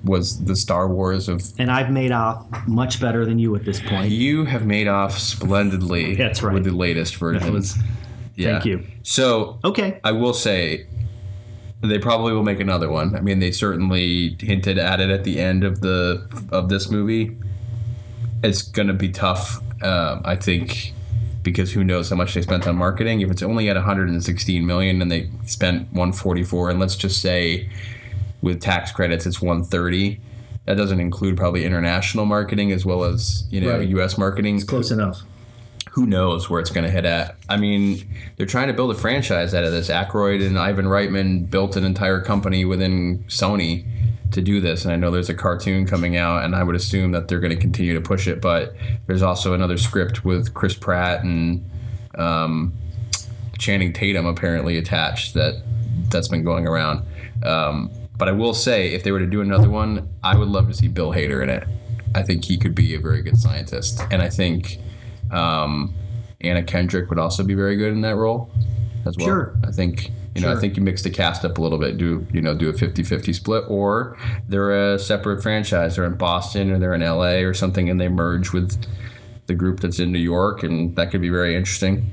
was 0.02 0.44
the 0.44 0.56
Star 0.56 0.88
Wars 0.88 1.28
of. 1.28 1.42
and 1.58 1.70
I've 1.70 1.90
made 1.90 2.12
off 2.12 2.44
much 2.66 3.00
better 3.00 3.24
than 3.24 3.38
you 3.38 3.54
at 3.56 3.64
this 3.64 3.80
point. 3.80 4.10
You 4.10 4.44
have 4.44 4.66
made 4.66 4.88
off 4.88 5.16
splendidly. 5.18 6.14
That's 6.16 6.42
right. 6.42 6.52
With 6.54 6.64
the 6.64 6.72
latest 6.72 7.16
version. 7.16 7.52
Was 7.52 7.78
yeah. 8.36 8.54
thank 8.54 8.64
you. 8.66 8.84
So 9.04 9.60
Okay. 9.64 10.00
I 10.02 10.10
will 10.12 10.34
say 10.34 10.86
they 11.88 11.98
probably 11.98 12.32
will 12.32 12.42
make 12.42 12.60
another 12.60 12.88
one. 12.88 13.14
I 13.16 13.20
mean, 13.20 13.38
they 13.38 13.50
certainly 13.50 14.36
hinted 14.40 14.78
at 14.78 15.00
it 15.00 15.10
at 15.10 15.24
the 15.24 15.40
end 15.40 15.64
of 15.64 15.80
the 15.80 16.26
of 16.50 16.68
this 16.68 16.90
movie. 16.90 17.36
It's 18.42 18.62
going 18.62 18.88
to 18.88 18.94
be 18.94 19.08
tough, 19.08 19.60
um, 19.82 20.20
I 20.24 20.36
think, 20.36 20.92
because 21.42 21.72
who 21.72 21.82
knows 21.82 22.10
how 22.10 22.16
much 22.16 22.34
they 22.34 22.42
spent 22.42 22.66
on 22.66 22.76
marketing. 22.76 23.20
If 23.20 23.30
it's 23.30 23.42
only 23.42 23.68
at 23.70 23.76
116 23.76 24.66
million 24.66 25.00
and 25.00 25.10
they 25.10 25.30
spent 25.46 25.88
144, 25.92 26.70
and 26.70 26.80
let's 26.80 26.96
just 26.96 27.22
say 27.22 27.68
with 28.42 28.60
tax 28.60 28.92
credits 28.92 29.26
it's 29.26 29.40
130. 29.40 30.20
That 30.66 30.76
doesn't 30.76 31.00
include 31.00 31.36
probably 31.36 31.64
international 31.64 32.24
marketing 32.24 32.72
as 32.72 32.86
well 32.86 33.04
as 33.04 33.44
you 33.50 33.60
know 33.60 33.78
Right. 33.78 33.88
U.S. 33.88 34.16
marketing 34.16 34.56
It's 34.56 34.64
Close 34.64 34.90
enough. 34.90 35.22
Who 35.94 36.06
knows 36.06 36.50
where 36.50 36.58
it's 36.58 36.70
going 36.70 36.84
to 36.84 36.90
hit 36.90 37.04
at. 37.04 37.36
I 37.48 37.56
mean, 37.56 38.04
they're 38.36 38.46
trying 38.46 38.66
to 38.66 38.72
build 38.72 38.90
a 38.90 38.96
franchise 38.96 39.54
out 39.54 39.62
of 39.62 39.70
this. 39.70 39.88
Aykroyd 39.88 40.44
and 40.44 40.58
Ivan 40.58 40.86
Reitman 40.86 41.48
built 41.48 41.76
an 41.76 41.84
entire 41.84 42.20
company 42.20 42.64
within 42.64 43.22
Sony 43.28 43.86
to 44.32 44.42
do 44.42 44.60
this, 44.60 44.84
and 44.84 44.92
I 44.92 44.96
know 44.96 45.12
there's 45.12 45.28
a 45.28 45.34
cartoon 45.34 45.86
coming 45.86 46.16
out, 46.16 46.42
and 46.42 46.56
I 46.56 46.64
would 46.64 46.74
assume 46.74 47.12
that 47.12 47.28
they're 47.28 47.38
going 47.38 47.54
to 47.54 47.60
continue 47.60 47.94
to 47.94 48.00
push 48.00 48.26
it. 48.26 48.40
But 48.40 48.74
there's 49.06 49.22
also 49.22 49.54
another 49.54 49.78
script 49.78 50.24
with 50.24 50.52
Chris 50.52 50.74
Pratt 50.74 51.22
and 51.22 51.64
um, 52.18 52.72
Channing 53.58 53.92
Tatum 53.92 54.26
apparently 54.26 54.76
attached 54.76 55.34
that 55.34 55.62
that's 56.10 56.26
been 56.26 56.42
going 56.42 56.66
around. 56.66 57.06
Um, 57.44 57.92
but 58.18 58.28
I 58.28 58.32
will 58.32 58.54
say, 58.54 58.94
if 58.94 59.04
they 59.04 59.12
were 59.12 59.20
to 59.20 59.26
do 59.26 59.40
another 59.40 59.70
one, 59.70 60.08
I 60.24 60.36
would 60.36 60.48
love 60.48 60.66
to 60.66 60.74
see 60.74 60.88
Bill 60.88 61.12
Hader 61.12 61.40
in 61.40 61.50
it. 61.50 61.68
I 62.16 62.24
think 62.24 62.46
he 62.46 62.58
could 62.58 62.74
be 62.74 62.96
a 62.96 62.98
very 62.98 63.22
good 63.22 63.38
scientist, 63.38 64.02
and 64.10 64.20
I 64.20 64.28
think 64.28 64.80
um, 65.30 65.94
Anna 66.40 66.62
Kendrick 66.62 67.08
would 67.10 67.18
also 67.18 67.42
be 67.44 67.54
very 67.54 67.76
good 67.76 67.92
in 67.92 68.00
that 68.02 68.16
role 68.16 68.50
as 69.06 69.16
well. 69.16 69.26
Sure. 69.26 69.56
I 69.66 69.70
think 69.70 70.10
You 70.34 70.40
know, 70.42 70.52
I 70.52 70.56
think 70.56 70.76
you 70.76 70.82
mix 70.82 71.02
the 71.02 71.10
cast 71.10 71.44
up 71.44 71.58
a 71.58 71.62
little 71.62 71.78
bit, 71.78 71.96
do 71.96 72.26
you 72.32 72.42
know, 72.42 72.54
do 72.54 72.68
a 72.68 72.72
50-50 72.72 73.34
split, 73.34 73.64
or 73.68 74.16
they're 74.48 74.94
a 74.94 74.98
separate 74.98 75.42
franchise. 75.42 75.94
They're 75.96 76.04
in 76.04 76.16
Boston 76.16 76.72
or 76.72 76.78
they're 76.78 76.94
in 76.94 77.02
LA 77.02 77.44
or 77.46 77.54
something, 77.54 77.88
and 77.88 78.00
they 78.00 78.08
merge 78.08 78.52
with 78.52 78.84
the 79.46 79.54
group 79.54 79.80
that's 79.80 80.00
in 80.00 80.10
New 80.10 80.18
York, 80.18 80.62
and 80.64 80.96
that 80.96 81.10
could 81.10 81.20
be 81.20 81.28
very 81.28 81.54
interesting. 81.54 82.10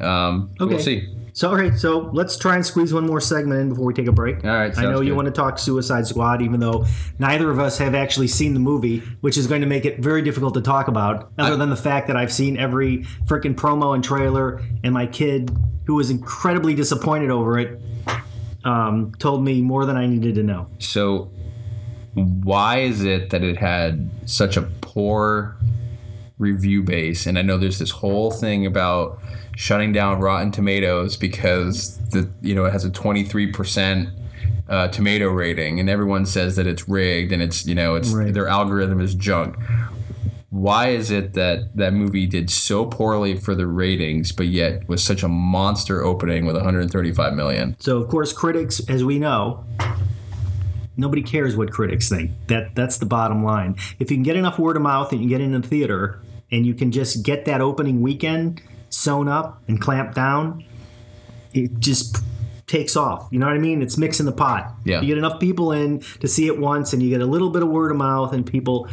Um, 0.00 0.50
Okay. 0.60 0.74
We'll 0.74 0.82
see. 0.82 1.08
So, 1.34 1.50
okay, 1.54 1.74
so 1.76 2.10
let's 2.12 2.36
try 2.36 2.56
and 2.56 2.64
squeeze 2.66 2.92
one 2.92 3.06
more 3.06 3.20
segment 3.20 3.60
in 3.60 3.68
before 3.70 3.86
we 3.86 3.94
take 3.94 4.06
a 4.06 4.12
break. 4.12 4.44
All 4.44 4.50
right, 4.50 4.76
I 4.76 4.82
know 4.82 4.96
sounds 4.96 5.06
you 5.06 5.14
want 5.14 5.26
to 5.26 5.32
talk 5.32 5.58
Suicide 5.58 6.06
Squad, 6.06 6.42
even 6.42 6.60
though 6.60 6.84
neither 7.18 7.50
of 7.50 7.58
us 7.58 7.78
have 7.78 7.94
actually 7.94 8.28
seen 8.28 8.52
the 8.52 8.60
movie, 8.60 8.98
which 9.22 9.38
is 9.38 9.46
going 9.46 9.62
to 9.62 9.66
make 9.66 9.86
it 9.86 9.98
very 9.98 10.20
difficult 10.20 10.52
to 10.54 10.60
talk 10.60 10.88
about, 10.88 11.32
other 11.38 11.54
I- 11.54 11.56
than 11.56 11.70
the 11.70 11.76
fact 11.76 12.06
that 12.08 12.16
I've 12.16 12.32
seen 12.32 12.58
every 12.58 12.98
freaking 13.26 13.54
promo 13.54 13.94
and 13.94 14.04
trailer, 14.04 14.60
and 14.84 14.92
my 14.92 15.06
kid, 15.06 15.50
who 15.86 15.94
was 15.94 16.10
incredibly 16.10 16.74
disappointed 16.74 17.30
over 17.30 17.58
it, 17.58 17.80
um, 18.64 19.12
told 19.18 19.42
me 19.42 19.62
more 19.62 19.86
than 19.86 19.96
I 19.96 20.06
needed 20.06 20.34
to 20.34 20.42
know. 20.42 20.66
So, 20.80 21.30
why 22.14 22.80
is 22.80 23.02
it 23.02 23.30
that 23.30 23.42
it 23.42 23.56
had 23.56 24.10
such 24.26 24.58
a 24.58 24.62
poor 24.82 25.56
review 26.38 26.82
base? 26.82 27.24
And 27.26 27.38
I 27.38 27.42
know 27.42 27.56
there's 27.56 27.78
this 27.78 27.90
whole 27.90 28.30
thing 28.30 28.66
about 28.66 29.21
shutting 29.62 29.92
down 29.92 30.18
Rotten 30.18 30.50
Tomatoes 30.50 31.16
because 31.16 31.96
the 32.08 32.28
you 32.40 32.52
know 32.52 32.64
it 32.64 32.72
has 32.72 32.84
a 32.84 32.90
23 32.90 33.52
percent 33.52 34.08
uh, 34.68 34.88
tomato 34.88 35.28
rating, 35.28 35.78
and 35.78 35.88
everyone 35.88 36.26
says 36.26 36.56
that 36.56 36.66
it's 36.66 36.88
rigged 36.88 37.30
and 37.30 37.40
it's 37.40 37.64
you 37.64 37.74
know 37.76 37.94
it's 37.94 38.10
Right. 38.10 38.34
their 38.34 38.48
algorithm 38.48 39.00
is 39.00 39.14
junk. 39.14 39.56
Why 40.50 40.88
is 40.88 41.10
it 41.12 41.34
that 41.34 41.76
that 41.76 41.94
movie 41.94 42.26
did 42.26 42.50
so 42.50 42.84
poorly 42.86 43.36
for 43.36 43.54
the 43.54 43.66
ratings, 43.68 44.32
but 44.32 44.48
yet 44.48 44.88
was 44.88 45.02
such 45.02 45.22
a 45.22 45.28
monster 45.28 46.02
opening 46.04 46.44
with 46.44 46.56
135 46.56 47.32
million? 47.34 47.76
So, 47.78 47.98
of 47.98 48.08
course, 48.08 48.32
critics, 48.32 48.80
as 48.88 49.02
we 49.04 49.18
know, 49.18 49.64
nobody 50.96 51.22
cares 51.22 51.56
what 51.56 51.70
critics 51.70 52.08
think. 52.08 52.32
That 52.48 52.74
that's 52.74 52.98
the 52.98 53.06
bottom 53.06 53.44
line. 53.44 53.76
If 54.00 54.10
you 54.10 54.16
can 54.16 54.24
get 54.24 54.36
enough 54.36 54.58
word 54.58 54.76
of 54.76 54.82
mouth 54.82 55.12
and 55.12 55.22
you 55.22 55.28
get 55.28 55.40
in 55.40 55.52
the 55.52 55.66
theater 55.66 56.20
and 56.50 56.66
you 56.66 56.74
can 56.74 56.90
just 56.90 57.22
get 57.24 57.44
that 57.44 57.60
opening 57.60 58.02
weekend 58.02 58.60
sewn 58.92 59.28
up 59.28 59.62
and 59.68 59.80
clamped 59.80 60.14
down, 60.14 60.64
it 61.52 61.78
just 61.78 62.18
takes 62.66 62.96
off. 62.96 63.28
You 63.30 63.38
know 63.38 63.46
what 63.46 63.54
I 63.54 63.58
mean? 63.58 63.82
It's 63.82 63.98
mixing 63.98 64.26
the 64.26 64.32
pot. 64.32 64.74
Yeah. 64.84 65.00
You 65.00 65.08
get 65.08 65.18
enough 65.18 65.40
people 65.40 65.72
in 65.72 66.00
to 66.20 66.28
see 66.28 66.46
it 66.46 66.58
once 66.58 66.92
and 66.92 67.02
you 67.02 67.10
get 67.10 67.20
a 67.20 67.26
little 67.26 67.50
bit 67.50 67.62
of 67.62 67.68
word 67.68 67.90
of 67.90 67.98
mouth 67.98 68.32
and 68.32 68.46
people 68.46 68.88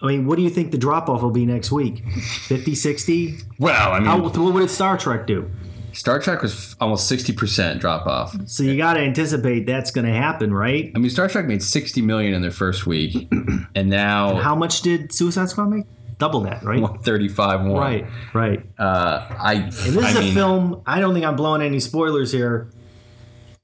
I 0.00 0.06
mean, 0.06 0.26
what 0.26 0.36
do 0.36 0.42
you 0.42 0.50
think 0.50 0.70
the 0.70 0.78
drop 0.78 1.08
off 1.08 1.22
will 1.22 1.32
be 1.32 1.44
next 1.44 1.72
week? 1.72 2.04
50, 2.46 2.74
60? 2.76 3.34
Well, 3.58 3.92
I 3.92 3.98
mean, 3.98 4.06
How, 4.06 4.18
what 4.20 4.60
did 4.60 4.70
Star 4.70 4.96
Trek 4.96 5.26
do? 5.26 5.50
Star 5.92 6.20
Trek 6.20 6.42
was 6.42 6.76
almost 6.80 7.10
60% 7.10 7.80
drop 7.80 8.06
off. 8.06 8.36
So 8.48 8.62
you 8.62 8.76
got 8.76 8.94
to 8.94 9.00
anticipate 9.00 9.66
that's 9.66 9.90
going 9.90 10.06
to 10.06 10.12
happen, 10.12 10.54
right? 10.54 10.92
I 10.94 10.98
mean, 10.98 11.10
Star 11.10 11.28
Trek 11.28 11.46
made 11.46 11.62
60 11.62 12.00
million 12.02 12.34
in 12.34 12.42
their 12.42 12.52
first 12.52 12.86
week, 12.86 13.28
and 13.74 13.90
now 13.90 14.36
How 14.36 14.54
much 14.54 14.82
did 14.82 15.12
Suicide 15.12 15.48
Squad 15.48 15.66
make? 15.70 15.86
Double 16.18 16.40
that, 16.40 16.62
right? 16.64 16.80
135 16.80 17.62
more. 17.64 17.80
Right, 17.80 18.06
right. 18.34 18.60
Uh, 18.78 19.26
I. 19.38 19.54
And 19.54 19.72
this 19.72 19.96
I 20.04 20.10
is 20.10 20.16
a 20.30 20.32
film. 20.34 20.82
I 20.86 20.98
don't 21.00 21.14
think 21.14 21.24
I'm 21.24 21.36
blowing 21.36 21.62
any 21.62 21.78
spoilers 21.80 22.32
here. 22.32 22.70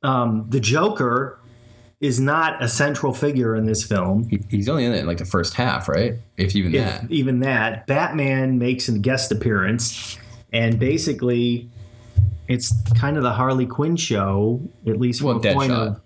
Um, 0.02 0.46
the 0.50 0.60
Joker 0.60 1.40
is 2.00 2.20
not 2.20 2.62
a 2.62 2.68
central 2.68 3.12
figure 3.14 3.56
in 3.56 3.64
this 3.66 3.82
film. 3.82 4.28
he- 4.28 4.40
He's 4.50 4.68
only 4.68 4.84
in 4.84 4.92
it 4.92 4.98
in 4.98 5.06
like 5.06 5.18
the 5.18 5.24
first 5.24 5.54
half, 5.54 5.88
right? 5.88 6.14
If 6.36 6.54
even 6.54 6.74
If 6.74 6.84
that. 6.84 7.10
even 7.10 7.40
that, 7.40 7.86
Batman 7.86 8.58
makes 8.58 8.88
a 8.88 8.98
guest 8.98 9.32
appearance, 9.32 10.18
and 10.52 10.78
basically, 10.78 11.70
it's 12.46 12.72
kind 12.92 13.16
of 13.16 13.22
the 13.22 13.32
Harley 13.32 13.66
Quinn 13.66 13.96
show, 13.96 14.60
at 14.86 15.00
least 15.00 15.20
from 15.20 15.28
Well, 15.28 15.38
the 15.40 15.54
point 15.54 15.72
Deadshot. 15.72 15.86
of 15.88 16.00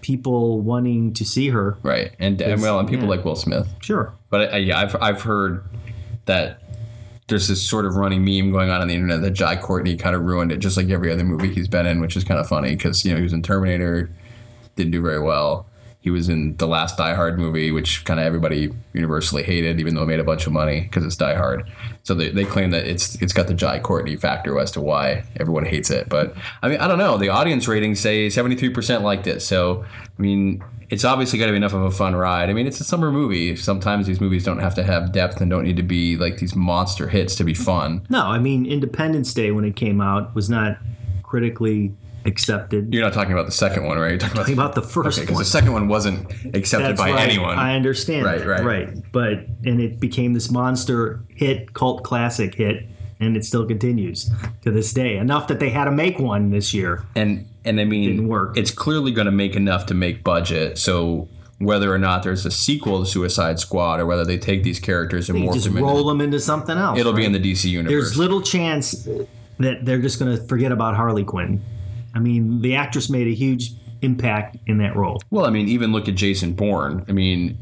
people 0.00 0.60
wanting 0.60 1.12
to 1.14 1.24
see 1.24 1.50
her. 1.50 1.76
Right, 1.82 2.12
and, 2.18 2.40
and 2.40 2.60
well, 2.62 2.78
and 2.78 2.88
people 2.88 3.04
yeah. 3.04 3.10
like 3.10 3.24
Will 3.24 3.36
Smith. 3.36 3.68
Sure. 3.82 4.14
But 4.30 4.54
uh, 4.54 4.56
yeah, 4.56 4.78
I've 4.80 4.96
I've 5.00 5.22
heard 5.22 5.62
that 6.26 6.60
there's 7.28 7.48
this 7.48 7.62
sort 7.62 7.86
of 7.86 7.96
running 7.96 8.24
meme 8.24 8.52
going 8.52 8.70
on 8.70 8.80
on 8.80 8.88
the 8.88 8.94
internet 8.94 9.22
that 9.22 9.30
Jai 9.30 9.56
Courtney 9.56 9.96
kind 9.96 10.14
of 10.14 10.22
ruined 10.22 10.52
it, 10.52 10.58
just 10.58 10.76
like 10.76 10.90
every 10.90 11.10
other 11.10 11.24
movie 11.24 11.52
he's 11.52 11.68
been 11.68 11.86
in, 11.86 12.00
which 12.00 12.16
is 12.16 12.24
kind 12.24 12.38
of 12.38 12.46
funny 12.46 12.76
because 12.76 13.04
you 13.04 13.10
know 13.12 13.16
he 13.16 13.22
was 13.22 13.32
in 13.32 13.42
Terminator, 13.42 14.10
didn't 14.76 14.92
do 14.92 15.00
very 15.00 15.20
well. 15.20 15.66
He 16.04 16.10
was 16.10 16.28
in 16.28 16.54
the 16.58 16.66
last 16.66 16.98
Die 16.98 17.14
Hard 17.14 17.38
movie, 17.38 17.70
which 17.70 18.04
kind 18.04 18.20
of 18.20 18.26
everybody 18.26 18.70
universally 18.92 19.42
hated, 19.42 19.80
even 19.80 19.94
though 19.94 20.02
it 20.02 20.06
made 20.06 20.20
a 20.20 20.24
bunch 20.24 20.46
of 20.46 20.52
money 20.52 20.82
because 20.82 21.02
it's 21.02 21.16
Die 21.16 21.34
Hard. 21.34 21.66
So 22.02 22.12
they, 22.12 22.28
they 22.28 22.44
claim 22.44 22.72
that 22.72 22.86
it's 22.86 23.14
it's 23.22 23.32
got 23.32 23.46
the 23.46 23.54
Jai 23.54 23.80
Courtney 23.80 24.16
factor 24.16 24.58
as 24.60 24.70
to 24.72 24.82
why 24.82 25.24
everyone 25.36 25.64
hates 25.64 25.88
it. 25.88 26.10
But 26.10 26.34
I 26.60 26.68
mean, 26.68 26.78
I 26.78 26.88
don't 26.88 26.98
know. 26.98 27.16
The 27.16 27.30
audience 27.30 27.66
ratings 27.66 28.00
say 28.00 28.26
73% 28.26 29.00
liked 29.00 29.26
it. 29.26 29.40
So 29.40 29.82
I 29.82 30.20
mean, 30.20 30.62
it's 30.90 31.06
obviously 31.06 31.38
got 31.38 31.46
to 31.46 31.52
be 31.52 31.56
enough 31.56 31.72
of 31.72 31.80
a 31.80 31.90
fun 31.90 32.14
ride. 32.14 32.50
I 32.50 32.52
mean, 32.52 32.66
it's 32.66 32.80
a 32.80 32.84
summer 32.84 33.10
movie. 33.10 33.56
Sometimes 33.56 34.06
these 34.06 34.20
movies 34.20 34.44
don't 34.44 34.58
have 34.58 34.74
to 34.74 34.82
have 34.82 35.10
depth 35.10 35.40
and 35.40 35.50
don't 35.50 35.64
need 35.64 35.78
to 35.78 35.82
be 35.82 36.18
like 36.18 36.36
these 36.36 36.54
monster 36.54 37.08
hits 37.08 37.34
to 37.36 37.44
be 37.44 37.54
fun. 37.54 38.06
No, 38.10 38.26
I 38.26 38.38
mean 38.38 38.66
Independence 38.66 39.32
Day 39.32 39.52
when 39.52 39.64
it 39.64 39.74
came 39.74 40.02
out 40.02 40.34
was 40.34 40.50
not 40.50 40.76
critically 41.22 41.94
accepted. 42.24 42.92
You're 42.92 43.02
not 43.02 43.12
talking 43.12 43.32
about 43.32 43.46
the 43.46 43.52
second 43.52 43.84
one, 43.84 43.98
right? 43.98 44.10
You're 44.10 44.18
talking 44.18 44.32
about, 44.36 44.42
Talking 44.42 44.54
about 44.58 44.74
the 44.74 44.82
first 44.82 45.20
because 45.20 45.34
one. 45.34 45.42
the 45.42 45.48
second 45.48 45.72
one 45.72 45.88
wasn't 45.88 46.30
accepted 46.54 46.90
That's 46.96 47.00
by 47.00 47.10
right. 47.12 47.28
anyone. 47.28 47.58
I 47.58 47.74
understand. 47.76 48.24
Right, 48.24 48.38
that, 48.38 48.46
right. 48.46 48.64
right. 48.64 49.12
But 49.12 49.46
and 49.64 49.80
it 49.80 50.00
became 50.00 50.32
this 50.32 50.50
monster 50.50 51.24
hit, 51.28 51.72
cult 51.74 52.02
classic 52.02 52.54
hit, 52.54 52.86
and 53.20 53.36
it 53.36 53.44
still 53.44 53.66
continues 53.66 54.30
to 54.62 54.70
this 54.70 54.92
day. 54.92 55.16
Enough 55.16 55.48
that 55.48 55.60
they 55.60 55.70
had 55.70 55.84
to 55.84 55.90
make 55.92 56.18
one 56.18 56.50
this 56.50 56.72
year. 56.74 57.04
and 57.14 57.46
and 57.66 57.80
I 57.80 57.84
mean, 57.84 58.10
Didn't 58.10 58.28
work. 58.28 58.58
it's 58.58 58.70
clearly 58.70 59.10
going 59.10 59.24
to 59.26 59.30
make 59.32 59.56
enough 59.56 59.86
to 59.86 59.94
make 59.94 60.22
budget. 60.22 60.76
So 60.76 61.28
whether 61.58 61.90
or 61.94 61.98
not 61.98 62.22
there's 62.22 62.44
a 62.44 62.50
sequel 62.50 63.00
to 63.02 63.06
Suicide 63.10 63.58
Squad 63.58 64.00
or 64.00 64.06
whether 64.06 64.24
they 64.24 64.36
take 64.36 64.64
these 64.64 64.78
characters 64.80 65.30
and 65.30 65.38
morph 65.38 65.54
just 65.54 65.64
them 65.72 65.78
roll 65.78 65.96
into, 65.98 66.08
them 66.08 66.20
into 66.20 66.40
something 66.40 66.76
else. 66.76 66.98
it'll 66.98 67.12
be 67.14 67.24
in 67.24 67.32
the 67.32 67.38
DC 67.38 67.64
universe. 67.70 67.90
There's 67.90 68.18
little 68.18 68.42
chance 68.42 69.08
that 69.58 69.84
they're 69.86 70.00
just 70.02 70.18
going 70.18 70.36
to 70.36 70.42
forget 70.46 70.72
about 70.72 70.94
Harley 70.96 71.24
Quinn. 71.24 71.62
I 72.14 72.18
mean, 72.20 72.62
the 72.62 72.76
actress 72.76 73.10
made 73.10 73.26
a 73.26 73.34
huge 73.34 73.72
impact 74.02 74.56
in 74.66 74.78
that 74.78 74.96
role. 74.96 75.20
well, 75.30 75.46
I 75.46 75.50
mean, 75.50 75.68
even 75.68 75.92
look 75.92 76.08
at 76.08 76.14
Jason 76.14 76.52
Bourne. 76.52 77.04
I 77.08 77.12
mean, 77.12 77.58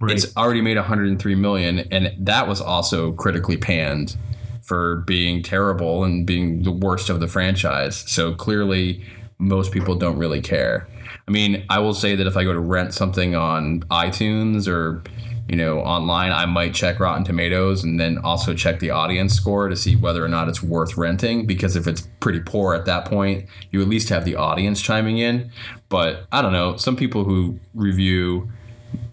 Right. 0.00 0.12
it's 0.12 0.36
already 0.36 0.60
made 0.60 0.76
103 0.76 1.34
million, 1.34 1.80
and 1.90 2.14
that 2.20 2.46
was 2.46 2.60
also 2.60 3.10
critically 3.12 3.56
panned 3.56 4.16
for 4.62 4.98
being 5.06 5.42
terrible 5.42 6.04
and 6.04 6.24
being 6.26 6.62
the 6.62 6.70
worst 6.70 7.08
of 7.10 7.18
the 7.20 7.26
franchise. 7.26 8.04
So 8.06 8.32
clearly, 8.34 9.02
most 9.38 9.72
people 9.72 9.94
don't 9.96 10.16
really 10.16 10.40
care. 10.40 10.86
I 11.26 11.30
mean, 11.30 11.64
I 11.68 11.80
will 11.80 11.94
say 11.94 12.14
that 12.14 12.26
if 12.26 12.36
I 12.36 12.44
go 12.44 12.52
to 12.52 12.60
rent 12.60 12.94
something 12.94 13.34
on 13.34 13.80
iTunes 13.90 14.68
or 14.68 15.02
you 15.48 15.56
know 15.56 15.80
online, 15.80 16.30
I 16.32 16.46
might 16.46 16.74
check 16.74 17.00
Rotten 17.00 17.24
Tomatoes 17.24 17.82
and 17.84 17.98
then 17.98 18.18
also 18.18 18.54
check 18.54 18.78
the 18.80 18.90
audience 18.90 19.34
score 19.34 19.68
to 19.68 19.76
see 19.76 19.96
whether 19.96 20.24
or 20.24 20.28
not 20.28 20.48
it's 20.48 20.62
worth 20.62 20.96
renting. 20.96 21.46
Because 21.46 21.74
if 21.74 21.86
it's 21.86 22.02
pretty 22.20 22.40
poor 22.40 22.74
at 22.74 22.84
that 22.84 23.06
point, 23.06 23.46
you 23.70 23.80
at 23.80 23.88
least 23.88 24.08
have 24.10 24.24
the 24.24 24.36
audience 24.36 24.80
chiming 24.82 25.18
in. 25.18 25.50
But 25.88 26.26
I 26.30 26.42
don't 26.42 26.52
know. 26.52 26.76
Some 26.76 26.96
people 26.96 27.24
who 27.24 27.58
review 27.74 28.50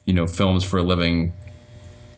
you 0.06 0.14
know 0.14 0.28
films 0.28 0.64
for 0.64 0.78
a 0.80 0.84
living 0.84 1.34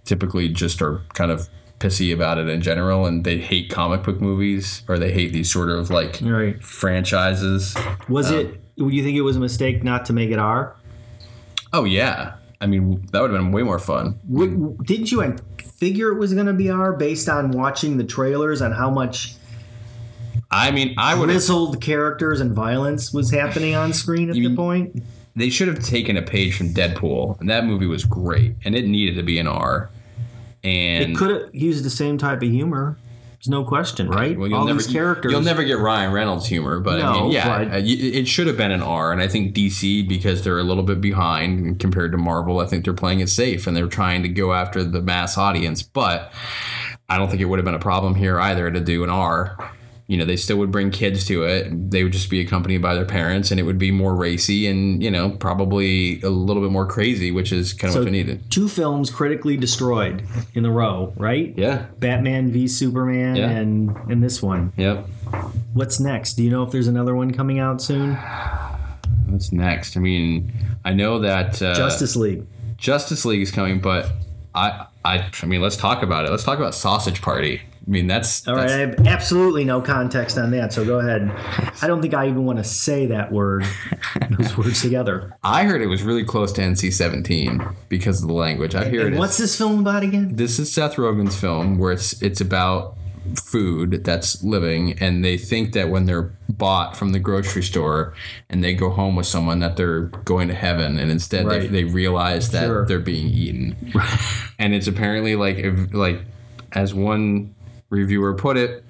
typically 0.03 0.49
just 0.49 0.81
are 0.81 1.01
kind 1.13 1.31
of 1.31 1.49
pissy 1.79 2.13
about 2.13 2.37
it 2.37 2.49
in 2.49 2.61
general 2.61 3.05
and 3.05 3.23
they 3.23 3.37
hate 3.37 3.69
comic 3.69 4.03
book 4.03 4.19
movies 4.19 4.81
or 4.87 4.97
they 4.97 5.11
hate 5.11 5.31
these 5.31 5.51
sort 5.51 5.69
of 5.69 5.89
like 5.91 6.19
Right. 6.23 6.61
franchises 6.63 7.75
Was 8.09 8.31
um, 8.31 8.37
it? 8.37 8.75
Do 8.77 8.89
you 8.89 9.03
think 9.03 9.15
it 9.15 9.21
was 9.21 9.35
a 9.37 9.39
mistake 9.39 9.83
not 9.83 10.05
to 10.05 10.13
make 10.13 10.31
it 10.31 10.39
R? 10.39 10.75
oh 11.73 11.83
yeah 11.83 12.33
i 12.61 12.65
mean 12.65 13.05
that 13.11 13.21
would 13.21 13.31
have 13.31 13.39
been 13.39 13.51
way 13.51 13.63
more 13.63 13.79
fun 13.79 14.19
W- 14.31 14.77
Didn't 14.83 15.11
you 15.11 15.35
figure 15.77 16.09
it 16.09 16.17
was 16.17 16.33
going 16.33 16.47
to 16.47 16.53
be 16.53 16.69
R 16.69 16.93
based 16.93 17.29
on 17.29 17.51
watching 17.51 17.97
the 17.97 18.03
trailers 18.03 18.61
on 18.61 18.71
how 18.71 18.89
much 18.89 19.35
i 20.49 20.71
mean 20.71 20.93
i 20.97 21.13
would 21.13 21.27
grizzled 21.29 21.81
characters 21.81 22.39
and 22.39 22.53
violence 22.53 23.13
was 23.13 23.31
happening 23.31 23.75
on 23.75 23.93
screen 23.93 24.29
at 24.29 24.35
You 24.35 24.49
the 24.49 24.55
point? 24.55 25.03
they 25.35 25.49
should 25.49 25.67
have 25.67 25.79
taken 25.83 26.17
a 26.17 26.21
page 26.21 26.57
from 26.57 26.69
deadpool 26.69 27.39
and 27.39 27.49
that 27.49 27.65
movie 27.65 27.85
was 27.85 28.05
great 28.05 28.55
and 28.65 28.75
it 28.75 28.85
needed 28.87 29.15
to 29.15 29.23
be 29.23 29.37
an 29.39 29.47
r 29.47 29.89
and 30.63 31.11
It 31.11 31.15
could 31.17 31.29
have 31.29 31.53
used 31.55 31.83
the 31.85 31.89
same 31.89 32.17
type 32.17 32.41
of 32.41 32.49
humor. 32.49 32.97
There's 33.37 33.49
no 33.49 33.63
question, 33.63 34.09
right? 34.09 34.37
Well, 34.37 34.47
you'll 34.47 34.59
All 34.59 34.65
never, 34.65 34.79
these 34.79 34.91
characters. 34.91 35.31
You'll 35.31 35.41
never 35.41 35.63
get 35.63 35.77
Ryan 35.77 36.11
Reynolds 36.11 36.47
humor, 36.47 36.79
but 36.79 36.99
I 36.99 37.13
mean, 37.13 37.31
yeah, 37.31 37.65
but- 37.65 37.71
uh, 37.71 37.81
it 37.83 38.27
should 38.27 38.47
have 38.47 38.57
been 38.57 38.71
an 38.71 38.81
R. 38.81 39.11
And 39.11 39.21
I 39.21 39.27
think 39.27 39.53
DC, 39.53 40.07
because 40.07 40.43
they're 40.43 40.57
a 40.57 40.63
little 40.63 40.83
bit 40.83 40.99
behind 40.99 41.79
compared 41.79 42.11
to 42.13 42.17
Marvel, 42.17 42.59
I 42.59 42.65
think 42.65 42.83
they're 42.83 42.95
playing 42.95 43.19
it 43.19 43.29
safe 43.29 43.67
and 43.67 43.77
they're 43.77 43.87
trying 43.87 44.23
to 44.23 44.29
go 44.29 44.53
after 44.53 44.83
the 44.83 45.01
mass 45.01 45.37
audience. 45.37 45.83
But 45.83 46.33
I 47.07 47.17
don't 47.19 47.29
think 47.29 47.41
it 47.41 47.45
would 47.45 47.59
have 47.59 47.65
been 47.65 47.75
a 47.75 47.79
problem 47.79 48.15
here 48.15 48.39
either 48.39 48.71
to 48.71 48.79
do 48.79 49.03
an 49.03 49.11
R. 49.11 49.71
You 50.07 50.15
know, 50.17 50.23
they 50.23 50.37
still 50.37 50.55
would 50.59 50.71
bring 50.71 50.89
kids 50.89 51.25
to 51.25 51.43
it. 51.43 51.91
They 51.91 52.01
would 52.03 52.13
just 52.13 52.29
be 52.29 52.39
accompanied 52.39 52.81
by 52.81 52.93
their 52.93 53.03
parents, 53.03 53.51
and 53.51 53.59
it 53.59 53.63
would 53.63 53.77
be 53.77 53.91
more 53.91 54.15
racy 54.15 54.65
and 54.67 55.03
you 55.03 55.11
know 55.11 55.31
probably 55.31 56.21
a 56.21 56.29
little 56.29 56.61
bit 56.63 56.71
more 56.71 56.85
crazy, 56.87 57.29
which 57.29 57.51
is 57.51 57.73
kind 57.73 57.89
of 57.89 57.93
So 57.93 57.99
what 57.99 58.05
they 58.05 58.11
needed. 58.11 58.49
two 58.49 58.69
films 58.69 59.09
critically 59.09 59.57
destroyed 59.57 60.23
in 60.53 60.65
a 60.65 60.71
row, 60.71 61.11
right? 61.17 61.53
Yeah. 61.57 61.87
Batman 61.99 62.51
v 62.51 62.69
Superman 62.69 63.35
Yeah. 63.35 63.49
and 63.49 63.95
and 64.09 64.23
this 64.23 64.41
one. 64.41 64.71
Yep. 64.77 65.07
what's 65.73 65.99
next? 65.99 66.35
Do 66.35 66.43
you 66.43 66.49
know 66.51 66.63
if 66.63 66.71
there's 66.71 66.87
another 66.87 67.13
one 67.13 67.31
coming 67.33 67.59
out 67.59 67.81
soon? 67.81 68.15
What's 69.27 69.51
next? 69.51 69.97
I 69.97 69.99
mean, 69.99 70.53
I 70.85 70.93
know 70.93 71.19
that 71.19 71.61
uh, 71.61 71.75
Justice 71.75 72.15
League. 72.15 72.45
Justice 72.77 73.25
League 73.25 73.41
is 73.41 73.51
coming, 73.51 73.81
but 73.81 74.09
I, 74.55 74.85
I, 75.03 75.29
I 75.41 75.45
mean, 75.45 75.61
let's 75.61 75.75
talk 75.75 76.01
about 76.01 76.25
it. 76.25 76.31
Let's 76.31 76.43
talk 76.45 76.57
about 76.59 76.73
Sausage 76.75 77.21
Party. 77.21 77.61
I 77.87 77.89
mean, 77.89 78.07
that's 78.07 78.45
All 78.47 78.55
right, 78.55 78.67
that's- 78.67 78.75
I 78.75 78.79
have 79.05 79.07
absolutely 79.07 79.63
no 79.63 79.79
context 79.81 80.37
on 80.37 80.51
that, 80.51 80.73
so 80.73 80.83
go 80.83 80.99
ahead. 80.99 81.31
I 81.81 81.87
don't 81.87 82.01
think 82.01 82.13
I 82.13 82.27
even 82.27 82.43
want 82.43 82.57
to 82.57 82.65
say 82.65 83.05
that 83.05 83.31
word, 83.31 83.65
those 84.37 84.57
words 84.57 84.81
together. 84.81 85.33
I 85.41 85.63
heard 85.63 85.81
it 85.81 85.87
was 85.87 86.03
really 86.03 86.25
close 86.25 86.51
to 86.53 86.61
NC-17 86.61 87.75
because 87.87 88.21
of 88.21 88.27
the 88.27 88.33
language. 88.33 88.75
I 88.75 88.89
hear 88.89 89.05
And 89.05 89.15
it. 89.15 89.17
what's 89.19 89.33
is- 89.39 89.51
this 89.51 89.57
film 89.57 89.79
about 89.79 90.03
again? 90.03 90.35
this 90.35 90.59
is 90.59 90.69
Seth 90.71 90.95
Rogen's 90.97 91.39
film 91.39 91.77
where 91.77 91.93
it's 91.93 92.21
it's 92.21 92.41
about 92.41 92.97
food 93.35 94.03
that's 94.05 94.41
living 94.43 94.93
and 94.99 95.23
they 95.23 95.37
think 95.37 95.73
that 95.73 95.89
when 95.89 96.05
they're 96.05 96.31
bought 96.49 96.95
from 96.95 97.11
the 97.11 97.19
grocery 97.19 97.61
store 97.61 98.13
and 98.49 98.63
they 98.63 98.73
go 98.73 98.89
home 98.89 99.15
with 99.17 99.25
someone 99.25 99.59
that 99.59 99.75
they're 99.75 100.03
going 100.23 100.47
to 100.47 100.53
heaven 100.53 100.97
and 100.97 101.11
instead 101.11 101.45
they, 101.49 101.59
Right. 101.59 101.71
they 101.71 101.83
realize 101.83 102.51
that 102.51 102.65
Sure. 102.67 102.85
they're 102.85 102.99
being 102.99 103.27
eaten 103.27 103.75
and 104.59 104.73
it's 104.73 104.87
apparently 104.87 105.35
like 105.35 105.57
if, 105.57 105.93
like 105.93 106.21
as 106.71 106.93
one 106.93 107.53
reviewer 107.89 108.33
put 108.33 108.57
it 108.57 108.83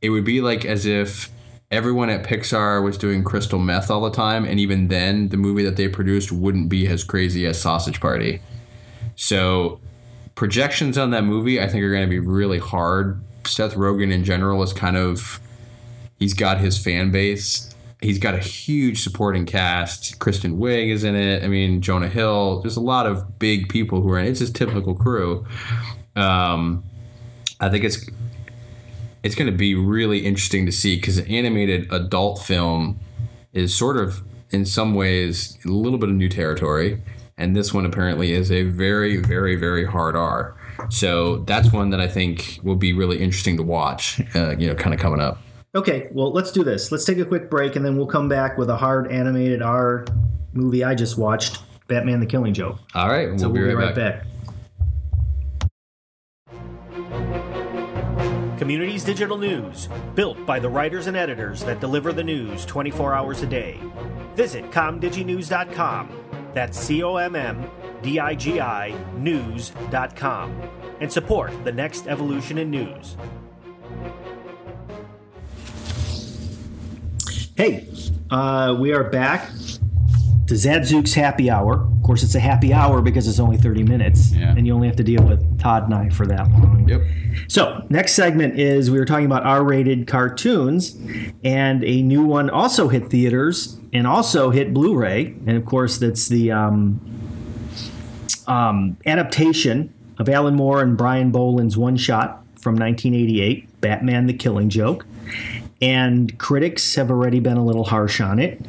it 0.00 0.10
would 0.10 0.24
be 0.24 0.40
like 0.40 0.64
as 0.64 0.86
if 0.86 1.30
everyone 1.70 2.10
at 2.10 2.24
Pixar 2.24 2.84
was 2.84 2.98
doing 2.98 3.24
crystal 3.24 3.58
meth 3.58 3.90
all 3.90 4.02
the 4.02 4.10
time 4.10 4.44
and 4.44 4.60
even 4.60 4.88
then 4.88 5.28
the 5.30 5.36
movie 5.36 5.64
that 5.64 5.76
they 5.76 5.88
produced 5.88 6.30
wouldn't 6.30 6.68
be 6.68 6.86
as 6.86 7.02
crazy 7.02 7.46
as 7.46 7.60
Sausage 7.60 8.00
Party 8.00 8.40
so 9.16 9.80
projections 10.34 10.98
on 10.98 11.10
that 11.10 11.24
movie 11.24 11.60
I 11.60 11.68
think 11.68 11.82
are 11.82 11.90
going 11.90 12.04
to 12.04 12.10
be 12.10 12.18
really 12.18 12.58
hard. 12.58 13.22
Seth 13.46 13.74
Rogen 13.74 14.12
in 14.12 14.24
general 14.24 14.62
is 14.62 14.72
kind 14.72 14.96
of 14.96 15.40
he's 16.18 16.34
got 16.34 16.58
his 16.58 16.78
fan 16.78 17.10
base. 17.10 17.70
He's 18.00 18.18
got 18.18 18.34
a 18.34 18.38
huge 18.38 19.02
supporting 19.02 19.46
cast. 19.46 20.18
Kristen 20.18 20.58
Wiig 20.58 20.90
is 20.90 21.04
in 21.04 21.14
it. 21.14 21.42
I 21.42 21.48
mean, 21.48 21.80
Jonah 21.80 22.08
Hill. 22.08 22.60
There's 22.60 22.76
a 22.76 22.80
lot 22.80 23.06
of 23.06 23.38
big 23.38 23.68
people 23.70 24.02
who 24.02 24.10
are 24.10 24.18
in 24.18 24.26
it. 24.26 24.30
It's 24.30 24.40
his 24.40 24.50
typical 24.50 24.94
crew. 24.94 25.46
Um, 26.14 26.84
I 27.60 27.70
think 27.70 27.84
it's 27.84 28.06
it's 29.24 29.34
going 29.34 29.50
to 29.50 29.56
be 29.56 29.74
really 29.74 30.24
interesting 30.24 30.64
to 30.66 30.72
see 30.72 30.96
because 30.96 31.18
an 31.18 31.26
animated 31.26 31.92
adult 31.92 32.40
film 32.42 33.00
is 33.52 33.74
sort 33.74 33.96
of 33.96 34.22
in 34.50 34.64
some 34.64 34.94
ways 34.94 35.58
a 35.64 35.68
little 35.68 35.98
bit 35.98 36.08
of 36.08 36.14
new 36.14 36.28
territory 36.28 37.02
and 37.36 37.56
this 37.56 37.74
one 37.74 37.84
apparently 37.84 38.32
is 38.32 38.52
a 38.52 38.62
very 38.62 39.16
very 39.16 39.56
very 39.56 39.84
hard 39.84 40.14
r 40.14 40.56
so 40.90 41.38
that's 41.38 41.72
one 41.72 41.90
that 41.90 42.00
i 42.00 42.06
think 42.06 42.60
will 42.62 42.76
be 42.76 42.92
really 42.92 43.18
interesting 43.18 43.56
to 43.56 43.62
watch 43.62 44.20
uh, 44.36 44.54
you 44.56 44.68
know 44.68 44.74
kind 44.74 44.94
of 44.94 45.00
coming 45.00 45.20
up 45.20 45.38
Okay, 45.76 46.06
well, 46.12 46.30
let's 46.30 46.52
do 46.52 46.62
this. 46.62 46.92
Let's 46.92 47.04
take 47.04 47.18
a 47.18 47.24
quick 47.24 47.50
break, 47.50 47.74
and 47.74 47.84
then 47.84 47.96
we'll 47.96 48.06
come 48.06 48.28
back 48.28 48.56
with 48.56 48.70
a 48.70 48.76
hard 48.76 49.10
animated 49.10 49.60
R 49.60 50.06
movie 50.52 50.84
I 50.84 50.94
just 50.94 51.18
watched, 51.18 51.64
Batman: 51.88 52.20
The 52.20 52.26
Killing 52.26 52.54
Joke. 52.54 52.78
all 52.94 53.08
right 53.08 53.26
so 53.40 53.48
we'll, 53.48 53.56
So 53.56 53.68
be, 53.68 53.74
right, 53.74 53.92
back. 53.92 54.20
back. 54.20 54.26
Communities 58.64 59.04
Digital 59.04 59.36
News, 59.36 59.90
built 60.14 60.46
by 60.46 60.58
the 60.58 60.70
writers 60.70 61.06
and 61.06 61.18
editors 61.18 61.62
that 61.64 61.80
deliver 61.80 62.14
the 62.14 62.24
news 62.24 62.64
24 62.64 63.12
hours 63.12 63.42
a 63.42 63.46
day. 63.46 63.78
Visit 64.36 64.70
commdiginews.com. 64.70 66.08
That's 66.54 66.78
C 66.78 67.02
O 67.02 67.16
M 67.16 67.36
M 67.36 67.70
D 68.00 68.18
I 68.18 68.34
G 68.34 68.62
I 68.62 68.94
news.com. 69.18 70.62
And 71.02 71.12
support 71.12 71.52
the 71.64 71.72
next 71.72 72.06
evolution 72.06 72.56
in 72.56 72.70
news. 72.70 73.18
Hey, 77.54 77.86
uh, 78.30 78.74
we 78.80 78.94
are 78.94 79.04
back 79.04 79.50
to 80.46 80.54
Zadzook's 80.54 81.14
happy 81.14 81.50
hour. 81.50 81.74
Of 81.96 82.02
course, 82.02 82.22
it's 82.22 82.34
a 82.34 82.40
happy 82.40 82.72
hour 82.72 83.00
because 83.00 83.26
it's 83.26 83.38
only 83.40 83.56
30 83.56 83.82
minutes, 83.82 84.32
Yeah. 84.32 84.54
and 84.56 84.66
you 84.66 84.74
only 84.74 84.86
have 84.88 84.96
to 84.96 85.02
deal 85.04 85.22
with 85.22 85.58
Todd 85.58 85.84
and 85.84 85.94
I 85.94 86.10
for 86.10 86.26
that 86.26 86.50
long. 86.52 86.86
yep 86.88 87.00
So, 87.48 87.82
next 87.88 88.12
segment 88.12 88.58
is 88.58 88.90
we 88.90 88.98
were 88.98 89.04
talking 89.06 89.26
about 89.26 89.44
R 89.44 89.64
rated 89.64 90.06
cartoons, 90.06 90.98
and 91.42 91.82
a 91.84 92.02
new 92.02 92.24
one 92.24 92.50
also 92.50 92.88
hit 92.88 93.08
theaters 93.10 93.78
and 93.92 94.06
also 94.06 94.50
hit 94.50 94.74
Blu 94.74 94.94
ray. 94.94 95.34
And 95.46 95.56
of 95.56 95.64
course, 95.64 95.96
that's 95.98 96.28
the 96.28 96.52
um, 96.52 97.00
um, 98.46 98.96
adaptation 99.06 99.92
of 100.18 100.28
Alan 100.28 100.54
Moore 100.54 100.82
and 100.82 100.96
Brian 100.96 101.30
Bolland's 101.32 101.76
one 101.76 101.96
shot 101.96 102.42
from 102.56 102.74
1988, 102.76 103.80
Batman 103.80 104.26
the 104.26 104.32
Killing 104.34 104.68
Joke. 104.68 105.06
And 105.82 106.38
critics 106.38 106.94
have 106.94 107.10
already 107.10 107.40
been 107.40 107.56
a 107.56 107.64
little 107.64 107.84
harsh 107.84 108.20
on 108.20 108.38
it. 108.38 108.60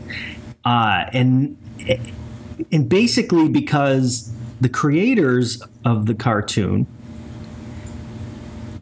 Uh, 0.65 1.05
and 1.13 1.57
and 2.71 2.89
basically 2.89 3.49
because 3.49 4.31
the 4.61 4.69
creators 4.69 5.61
of 5.83 6.05
the 6.05 6.15
cartoon 6.15 6.87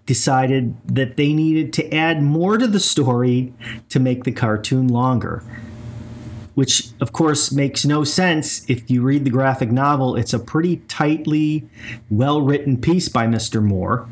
decided 0.05 0.75
that 0.87 1.17
they 1.17 1.33
needed 1.33 1.71
to 1.73 1.93
add 1.93 2.21
more 2.21 2.57
to 2.57 2.67
the 2.67 2.79
story 2.79 3.53
to 3.89 3.99
make 3.99 4.23
the 4.23 4.31
cartoon 4.31 4.87
longer. 4.87 5.43
Which, 6.55 6.89
of 7.01 7.13
course, 7.13 7.51
makes 7.51 7.83
no 7.83 8.03
sense 8.03 8.69
if 8.69 8.91
you 8.91 9.01
read 9.01 9.25
the 9.25 9.31
graphic 9.31 9.71
novel. 9.71 10.15
It's 10.15 10.33
a 10.33 10.39
pretty 10.39 10.77
tightly, 10.87 11.67
well 12.11 12.41
written 12.41 12.79
piece 12.79 13.09
by 13.09 13.25
Mr. 13.25 13.63
Moore. 13.63 14.07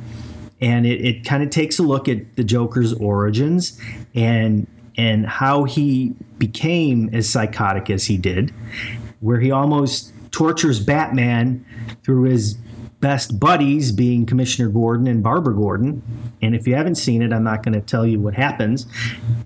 And 0.59 0.87
it, 0.87 1.05
it 1.05 1.25
kind 1.25 1.43
of 1.43 1.51
takes 1.51 1.77
a 1.77 1.83
look 1.83 2.07
at 2.07 2.35
the 2.35 2.43
Joker's 2.43 2.93
origins 2.93 3.79
and 4.15 4.65
and 4.97 5.25
how 5.25 5.63
he 5.63 6.13
became 6.37 7.09
as 7.13 7.29
psychotic 7.29 7.89
as 7.89 8.05
he 8.05 8.17
did, 8.17 8.53
where 9.19 9.39
he 9.39 9.51
almost 9.51 10.13
tortures 10.31 10.79
Batman 10.79 11.65
through 12.03 12.23
his 12.23 12.55
best 12.99 13.39
buddies 13.39 13.91
being 13.91 14.25
Commissioner 14.25 14.69
Gordon 14.69 15.07
and 15.07 15.23
Barbara 15.23 15.55
Gordon. 15.55 16.03
And 16.41 16.55
if 16.55 16.67
you 16.67 16.75
haven't 16.75 16.95
seen 16.95 17.21
it, 17.21 17.33
I'm 17.33 17.43
not 17.43 17.63
going 17.63 17.73
to 17.73 17.81
tell 17.81 18.05
you 18.05 18.19
what 18.19 18.35
happens, 18.35 18.85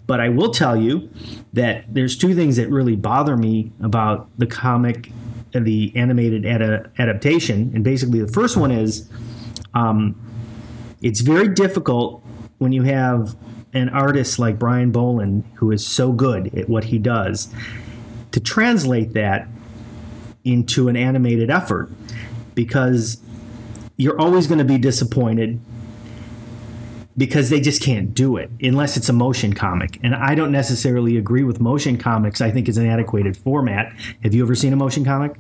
but 0.08 0.20
I 0.20 0.30
will 0.30 0.52
tell 0.52 0.76
you 0.76 1.10
that 1.54 1.86
there's 1.94 2.18
two 2.18 2.36
things 2.36 2.58
that 2.58 2.70
really 2.70 2.96
bother 2.96 3.38
me 3.38 3.72
about 3.82 4.30
the 4.38 4.46
comic 4.46 5.12
the 5.64 5.92
animated 5.96 6.46
ada- 6.46 6.92
adaptation. 7.00 7.72
And 7.74 7.84
basically, 7.84 8.20
the 8.20 8.32
first 8.32 8.58
one 8.58 8.72
is 8.72 9.10
um, 9.74 10.16
it's 11.02 11.22
very 11.22 11.48
difficult 11.48 12.24
when 12.58 12.72
you 12.72 12.84
have 12.84 13.36
an 13.76 13.90
artist 13.90 14.40
like 14.40 14.58
Brian 14.58 14.92
Bolland 14.92 15.44
who 15.56 15.72
is 15.72 15.86
so 15.86 16.12
good 16.12 16.56
at 16.58 16.68
what 16.70 16.86
he 16.86 16.98
does 16.98 17.50
to 18.32 18.40
translate 18.40 19.14
that 19.14 19.48
into 20.44 20.88
an 20.88 20.96
animated 20.96 21.50
effort 21.50 21.90
because 22.54 23.20
you're 23.98 24.20
always 24.20 24.48
going 24.48 24.60
to 24.60 24.66
be 24.66 24.78
disappointed 24.78 25.60
because 27.18 27.50
they 27.50 27.62
just 27.62 27.82
can't 27.82 28.14
do 28.14 28.36
it 28.38 28.50
unless 28.62 28.98
it's 28.98 29.08
a 29.08 29.14
motion 29.14 29.54
comic. 29.54 30.00
And 30.04 30.14
I 30.14 30.36
don't 30.36 30.52
necessarily 30.52 31.18
agree 31.18 31.44
with 31.44 31.62
motion 31.62 31.98
comics. 31.98 32.42
I 32.42 32.52
think 32.52 32.68
it's 32.68 32.78
an 32.78 32.86
antiquated 32.86 33.38
format. 33.38 33.94
Have 34.24 34.34
you 34.34 34.44
ever 34.44 34.54
seen 34.56 34.74
a 34.74 34.76
motion 34.76 35.06
comic? 35.06 35.36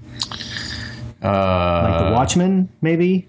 uh, 1.21 1.28
Like 1.28 2.00
The 2.00 2.12
Watchmen, 2.13 2.69
maybe? 2.82 3.28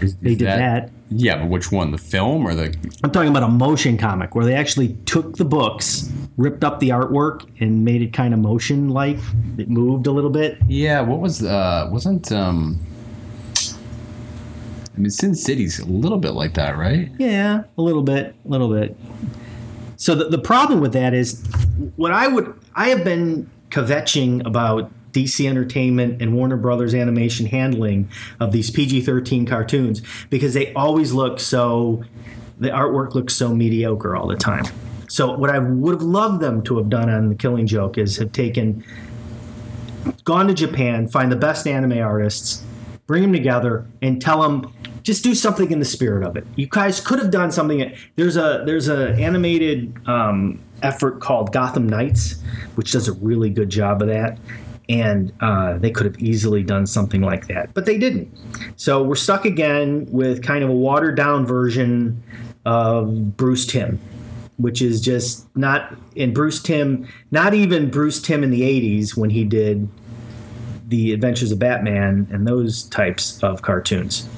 Is- 0.00 0.16
They 0.16 0.32
is 0.32 0.38
did 0.38 0.46
that. 0.48 0.90
yeah 1.10 1.36
but 1.38 1.48
which 1.48 1.70
one 1.72 1.90
the 1.92 1.98
film 1.98 2.46
or 2.46 2.54
the 2.54 2.74
I'm 3.02 3.10
talking 3.10 3.28
about 3.30 3.42
a 3.42 3.48
motion 3.48 3.96
comic 3.98 4.34
where 4.34 4.44
they 4.44 4.54
actually 4.54 4.94
took 5.06 5.36
the 5.36 5.44
books, 5.44 6.10
ripped 6.36 6.64
up 6.64 6.80
the 6.80 6.88
artwork, 6.90 7.46
and 7.60 7.84
made 7.84 8.02
it 8.02 8.12
kind 8.12 8.32
of 8.34 8.40
motion 8.40 8.88
like. 8.88 9.18
It 9.58 9.68
moved 9.68 10.06
a 10.06 10.12
little 10.12 10.30
bit. 10.30 10.58
yeah 10.68 11.00
what 11.00 11.20
was 11.20 11.42
uh 11.42 11.88
wasn't 11.92 12.32
um 12.32 12.78
i 14.96 14.98
mean 15.00 15.10
sin 15.10 15.34
city's 15.34 15.78
a 15.80 15.84
little 15.86 16.18
bit 16.18 16.32
like 16.32 16.54
that 16.54 16.76
right 16.76 17.10
Yeah, 17.18 17.62
a 17.78 17.82
little 17.82 18.02
bit, 18.02 18.34
a 18.44 18.48
little 18.48 18.68
bit. 18.68 18.96
So 19.96 20.14
the, 20.14 20.28
the 20.28 20.38
problem 20.38 20.80
with 20.80 20.92
that 20.92 21.14
is 21.14 21.42
what 21.96 22.12
I 22.12 22.26
would 22.28 22.52
I 22.74 22.88
have 22.88 23.04
been 23.04 23.48
kvetching 23.70 24.44
about 24.46 24.90
DC 25.14 25.48
Entertainment 25.48 26.20
and 26.20 26.34
Warner 26.34 26.56
Brothers 26.56 26.94
Animation 26.94 27.46
handling 27.46 28.08
of 28.40 28.52
these 28.52 28.70
PG-13 28.70 29.46
cartoons 29.46 30.02
because 30.28 30.52
they 30.52 30.72
always 30.74 31.12
look 31.12 31.40
so 31.40 32.04
the 32.58 32.68
artwork 32.68 33.14
looks 33.14 33.34
so 33.34 33.54
mediocre 33.54 34.14
all 34.14 34.26
the 34.26 34.36
time. 34.36 34.64
So 35.08 35.36
what 35.36 35.50
I 35.50 35.58
would 35.58 35.94
have 35.94 36.02
loved 36.02 36.40
them 36.40 36.62
to 36.64 36.76
have 36.78 36.88
done 36.88 37.08
on 37.08 37.28
The 37.28 37.34
Killing 37.34 37.66
Joke 37.66 37.98
is 37.98 38.16
have 38.16 38.32
taken 38.32 38.84
gone 40.24 40.48
to 40.48 40.54
Japan, 40.54 41.08
find 41.08 41.30
the 41.30 41.36
best 41.36 41.66
anime 41.66 41.98
artists, 41.98 42.64
bring 43.06 43.22
them 43.22 43.32
together, 43.32 43.86
and 44.02 44.20
tell 44.20 44.42
them 44.42 44.72
just 45.02 45.22
do 45.22 45.34
something 45.34 45.70
in 45.70 45.78
the 45.78 45.84
spirit 45.84 46.26
of 46.26 46.36
it. 46.36 46.46
You 46.56 46.66
guys 46.66 46.98
could 46.98 47.18
have 47.18 47.30
done 47.30 47.52
something. 47.52 47.94
There's 48.16 48.36
a 48.36 48.62
there's 48.64 48.88
a 48.88 49.10
animated 49.10 49.94
um, 50.08 50.60
effort 50.82 51.20
called 51.20 51.52
Gotham 51.52 51.86
Knights, 51.86 52.42
which 52.74 52.92
does 52.92 53.06
a 53.06 53.12
really 53.12 53.50
good 53.50 53.68
job 53.68 54.00
of 54.00 54.08
that. 54.08 54.38
And 54.88 55.32
uh, 55.40 55.78
they 55.78 55.90
could 55.90 56.04
have 56.04 56.18
easily 56.18 56.62
done 56.62 56.86
something 56.86 57.22
like 57.22 57.46
that, 57.46 57.72
but 57.72 57.86
they 57.86 57.96
didn't. 57.96 58.30
So 58.76 59.02
we're 59.02 59.14
stuck 59.14 59.44
again 59.46 60.06
with 60.10 60.42
kind 60.42 60.62
of 60.62 60.68
a 60.68 60.74
watered 60.74 61.16
down 61.16 61.46
version 61.46 62.22
of 62.66 63.36
Bruce 63.36 63.66
Timm. 63.66 63.98
which 64.56 64.80
is 64.80 65.00
just 65.00 65.48
not 65.56 65.96
in 66.14 66.32
Bruce 66.32 66.62
Timm, 66.62 67.08
not 67.30 67.54
even 67.54 67.90
Bruce 67.90 68.20
Timm 68.20 68.44
in 68.44 68.50
the 68.50 68.62
80s 68.62 69.16
when 69.16 69.30
he 69.30 69.44
did 69.44 69.88
the 70.86 71.12
Adventures 71.12 71.50
of 71.50 71.58
Batman 71.58 72.28
and 72.30 72.46
those 72.46 72.84
types 72.84 73.42
of 73.42 73.62
cartoons. 73.62 74.28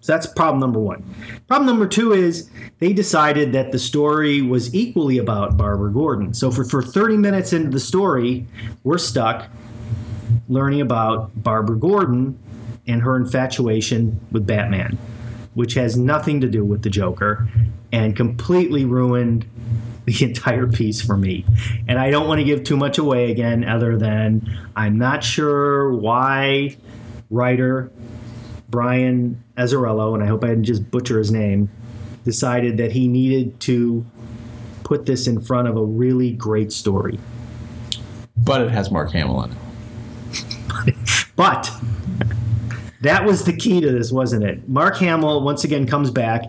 So 0.00 0.12
that's 0.12 0.26
problem 0.26 0.60
number 0.60 0.80
one. 0.80 1.02
Problem 1.46 1.66
number 1.66 1.86
two 1.86 2.12
is 2.12 2.50
they 2.80 2.92
decided 2.92 3.52
that 3.52 3.72
the 3.72 3.78
story 3.78 4.42
was 4.42 4.74
equally 4.74 5.18
about 5.18 5.56
Barbara 5.56 5.92
Gordon. 5.92 6.34
So 6.34 6.50
for, 6.50 6.64
for 6.64 6.82
30 6.82 7.16
minutes 7.16 7.52
into 7.52 7.70
the 7.70 7.80
story, 7.80 8.46
we're 8.82 8.98
stuck 8.98 9.48
learning 10.48 10.80
about 10.80 11.30
Barbara 11.42 11.76
Gordon 11.76 12.38
and 12.86 13.02
her 13.02 13.16
infatuation 13.16 14.20
with 14.32 14.46
Batman, 14.46 14.98
which 15.54 15.74
has 15.74 15.96
nothing 15.96 16.40
to 16.40 16.48
do 16.48 16.64
with 16.64 16.82
the 16.82 16.90
Joker 16.90 17.48
and 17.92 18.16
completely 18.16 18.84
ruined 18.84 19.46
the 20.04 20.24
entire 20.24 20.66
piece 20.66 21.00
for 21.00 21.16
me. 21.16 21.44
And 21.86 21.98
I 21.98 22.10
don't 22.10 22.26
want 22.26 22.40
to 22.40 22.44
give 22.44 22.64
too 22.64 22.76
much 22.76 22.98
away 22.98 23.30
again, 23.30 23.64
other 23.64 23.96
than 23.96 24.50
I'm 24.74 24.98
not 24.98 25.22
sure 25.22 25.92
why 25.92 26.76
writer 27.30 27.92
Brian 28.68 29.42
Azzarello, 29.56 30.14
and 30.14 30.22
I 30.24 30.26
hope 30.26 30.42
I 30.42 30.48
didn't 30.48 30.64
just 30.64 30.90
butcher 30.90 31.18
his 31.18 31.30
name, 31.30 31.70
decided 32.24 32.78
that 32.78 32.92
he 32.92 33.06
needed 33.06 33.60
to 33.60 34.04
put 34.82 35.06
this 35.06 35.26
in 35.26 35.40
front 35.40 35.68
of 35.68 35.76
a 35.76 35.84
really 35.84 36.32
great 36.32 36.72
story. 36.72 37.20
But 38.36 38.62
it 38.62 38.70
has 38.70 38.90
Mark 38.90 39.12
Hamill 39.12 39.44
in 39.44 39.52
it. 39.52 39.56
But 41.36 41.70
that 43.00 43.24
was 43.24 43.44
the 43.44 43.52
key 43.52 43.80
to 43.80 43.90
this, 43.90 44.12
wasn't 44.12 44.44
it? 44.44 44.68
Mark 44.68 44.96
Hamill 44.98 45.42
once 45.42 45.64
again 45.64 45.86
comes 45.86 46.10
back 46.10 46.44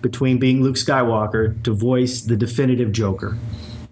between 0.00 0.38
being 0.38 0.62
Luke 0.62 0.76
Skywalker 0.76 1.62
to 1.64 1.74
voice 1.74 2.22
the 2.22 2.36
definitive 2.36 2.92
Joker. 2.92 3.36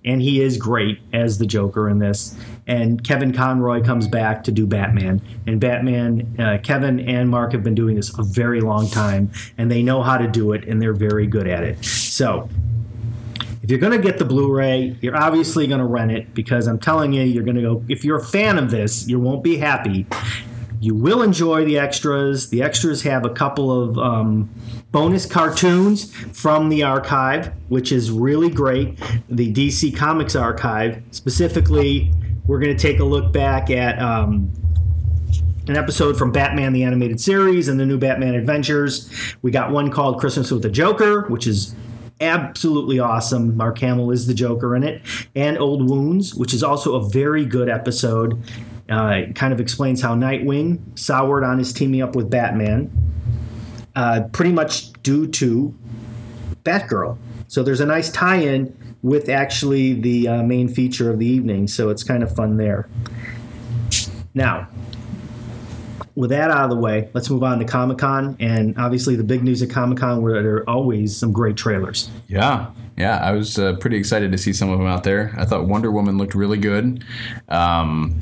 And 0.04 0.22
he 0.22 0.40
is 0.40 0.56
great 0.56 1.00
as 1.12 1.38
the 1.38 1.46
Joker 1.46 1.90
in 1.90 1.98
this. 1.98 2.36
And 2.68 3.02
Kevin 3.02 3.32
Conroy 3.32 3.82
comes 3.82 4.06
back 4.06 4.44
to 4.44 4.52
do 4.52 4.66
Batman. 4.66 5.20
And 5.46 5.60
Batman, 5.60 6.36
uh, 6.38 6.58
Kevin 6.62 7.00
and 7.00 7.28
Mark 7.28 7.52
have 7.52 7.64
been 7.64 7.74
doing 7.74 7.96
this 7.96 8.16
a 8.16 8.22
very 8.22 8.60
long 8.60 8.88
time, 8.88 9.30
and 9.58 9.70
they 9.70 9.82
know 9.82 10.02
how 10.02 10.16
to 10.16 10.28
do 10.28 10.52
it, 10.52 10.64
and 10.66 10.80
they're 10.80 10.94
very 10.94 11.26
good 11.26 11.48
at 11.48 11.64
it. 11.64 11.84
So, 11.84 12.48
if 13.66 13.70
you're 13.72 13.80
going 13.80 13.90
to 13.90 13.98
get 13.98 14.16
the 14.16 14.24
Blu-ray, 14.24 14.96
you're 15.00 15.16
obviously 15.16 15.66
going 15.66 15.80
to 15.80 15.86
rent 15.86 16.12
it 16.12 16.32
because 16.34 16.68
I'm 16.68 16.78
telling 16.78 17.12
you, 17.12 17.22
you're 17.22 17.42
going 17.42 17.56
to 17.56 17.62
go. 17.62 17.84
If 17.88 18.04
you're 18.04 18.18
a 18.18 18.24
fan 18.24 18.58
of 18.58 18.70
this, 18.70 19.08
you 19.08 19.18
won't 19.18 19.42
be 19.42 19.56
happy. 19.56 20.06
You 20.78 20.94
will 20.94 21.20
enjoy 21.20 21.64
the 21.64 21.76
extras. 21.76 22.50
The 22.50 22.62
extras 22.62 23.02
have 23.02 23.24
a 23.24 23.28
couple 23.28 23.82
of 23.82 23.98
um, 23.98 24.48
bonus 24.92 25.26
cartoons 25.26 26.14
from 26.14 26.68
the 26.68 26.84
archive, 26.84 27.52
which 27.66 27.90
is 27.90 28.12
really 28.12 28.50
great. 28.50 29.00
The 29.28 29.52
DC 29.52 29.96
Comics 29.96 30.36
archive, 30.36 31.02
specifically, 31.10 32.14
we're 32.46 32.60
going 32.60 32.76
to 32.76 32.80
take 32.80 33.00
a 33.00 33.04
look 33.04 33.32
back 33.32 33.68
at. 33.68 34.00
Um, 34.00 34.52
an 35.68 35.76
episode 35.76 36.16
from 36.16 36.30
Batman 36.30 36.72
the 36.72 36.84
Animated 36.84 37.20
Series 37.20 37.66
and 37.66 37.80
the 37.80 37.84
new 37.84 37.98
Batman 37.98 38.36
Adventures. 38.36 39.10
We 39.42 39.50
got 39.50 39.72
one 39.72 39.90
called 39.90 40.20
Christmas 40.20 40.52
with 40.52 40.62
the 40.62 40.68
Joker, 40.68 41.22
which 41.22 41.48
is 41.48 41.74
absolutely 42.20 42.98
awesome. 42.98 43.56
Mark 43.56 43.78
Hamill 43.78 44.10
is 44.10 44.26
the 44.26 44.34
Joker 44.34 44.74
in 44.76 44.82
it, 44.82 45.02
and 45.34 45.58
Old 45.58 45.88
Wounds, 45.88 46.34
which 46.34 46.54
is 46.54 46.62
also 46.62 46.94
a 46.96 47.08
very 47.08 47.44
good 47.44 47.68
episode. 47.68 48.42
Uh, 48.88 49.22
kind 49.34 49.52
of 49.52 49.58
explains 49.60 50.00
how 50.00 50.14
Nightwing 50.14 50.78
soured 50.98 51.42
on 51.42 51.58
his 51.58 51.72
teaming 51.72 52.02
up 52.02 52.14
with 52.14 52.30
Batman, 52.30 52.90
uh, 53.96 54.22
pretty 54.32 54.52
much 54.52 54.92
due 55.02 55.26
to 55.26 55.74
Batgirl. 56.62 57.18
So 57.48 57.62
there's 57.62 57.80
a 57.80 57.86
nice 57.86 58.10
tie-in 58.10 58.76
with 59.02 59.28
actually 59.28 59.94
the 59.94 60.28
uh, 60.28 60.42
main 60.42 60.68
feature 60.68 61.10
of 61.10 61.18
the 61.18 61.26
evening. 61.26 61.66
So 61.66 61.90
it's 61.90 62.02
kind 62.02 62.22
of 62.22 62.34
fun 62.34 62.56
there. 62.56 62.88
Now, 64.34 64.68
with 66.16 66.30
that 66.30 66.50
out 66.50 66.64
of 66.64 66.70
the 66.70 66.76
way, 66.76 67.08
let's 67.12 67.30
move 67.30 67.44
on 67.44 67.58
to 67.60 67.64
Comic 67.64 67.98
Con. 67.98 68.36
And 68.40 68.76
obviously, 68.78 69.14
the 69.14 69.24
big 69.24 69.44
news 69.44 69.62
at 69.62 69.70
Comic 69.70 69.98
Con 69.98 70.22
were 70.22 70.42
there 70.42 70.56
are 70.56 70.68
always 70.68 71.16
some 71.16 71.30
great 71.30 71.56
trailers. 71.56 72.10
Yeah, 72.26 72.72
yeah, 72.96 73.18
I 73.18 73.32
was 73.32 73.58
uh, 73.58 73.76
pretty 73.76 73.98
excited 73.98 74.32
to 74.32 74.38
see 74.38 74.52
some 74.52 74.70
of 74.70 74.78
them 74.78 74.88
out 74.88 75.04
there. 75.04 75.32
I 75.36 75.44
thought 75.44 75.68
Wonder 75.68 75.92
Woman 75.92 76.18
looked 76.18 76.34
really 76.34 76.58
good. 76.58 77.04
Um, 77.48 78.18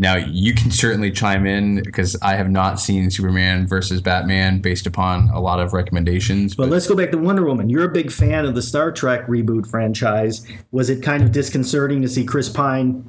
now 0.00 0.16
you 0.16 0.54
can 0.54 0.70
certainly 0.70 1.10
chime 1.10 1.46
in 1.46 1.82
because 1.82 2.16
I 2.22 2.34
have 2.34 2.50
not 2.50 2.78
seen 2.80 3.10
Superman 3.10 3.66
versus 3.66 4.00
Batman 4.00 4.60
based 4.60 4.86
upon 4.86 5.28
a 5.30 5.40
lot 5.40 5.60
of 5.60 5.72
recommendations. 5.72 6.54
But, 6.54 6.68
let's 6.68 6.86
go 6.86 6.94
back 6.94 7.10
to 7.12 7.18
Wonder 7.18 7.44
Woman. 7.44 7.68
You're 7.68 7.84
a 7.84 7.92
big 7.92 8.10
fan 8.10 8.44
of 8.44 8.54
the 8.54 8.62
Star 8.62 8.92
Trek 8.92 9.26
reboot 9.26 9.66
franchise. 9.66 10.46
Was 10.70 10.90
it 10.90 11.02
kind 11.02 11.22
of 11.22 11.32
disconcerting 11.32 12.02
to 12.02 12.08
see 12.08 12.24
Chris 12.24 12.48
Pine? 12.48 13.08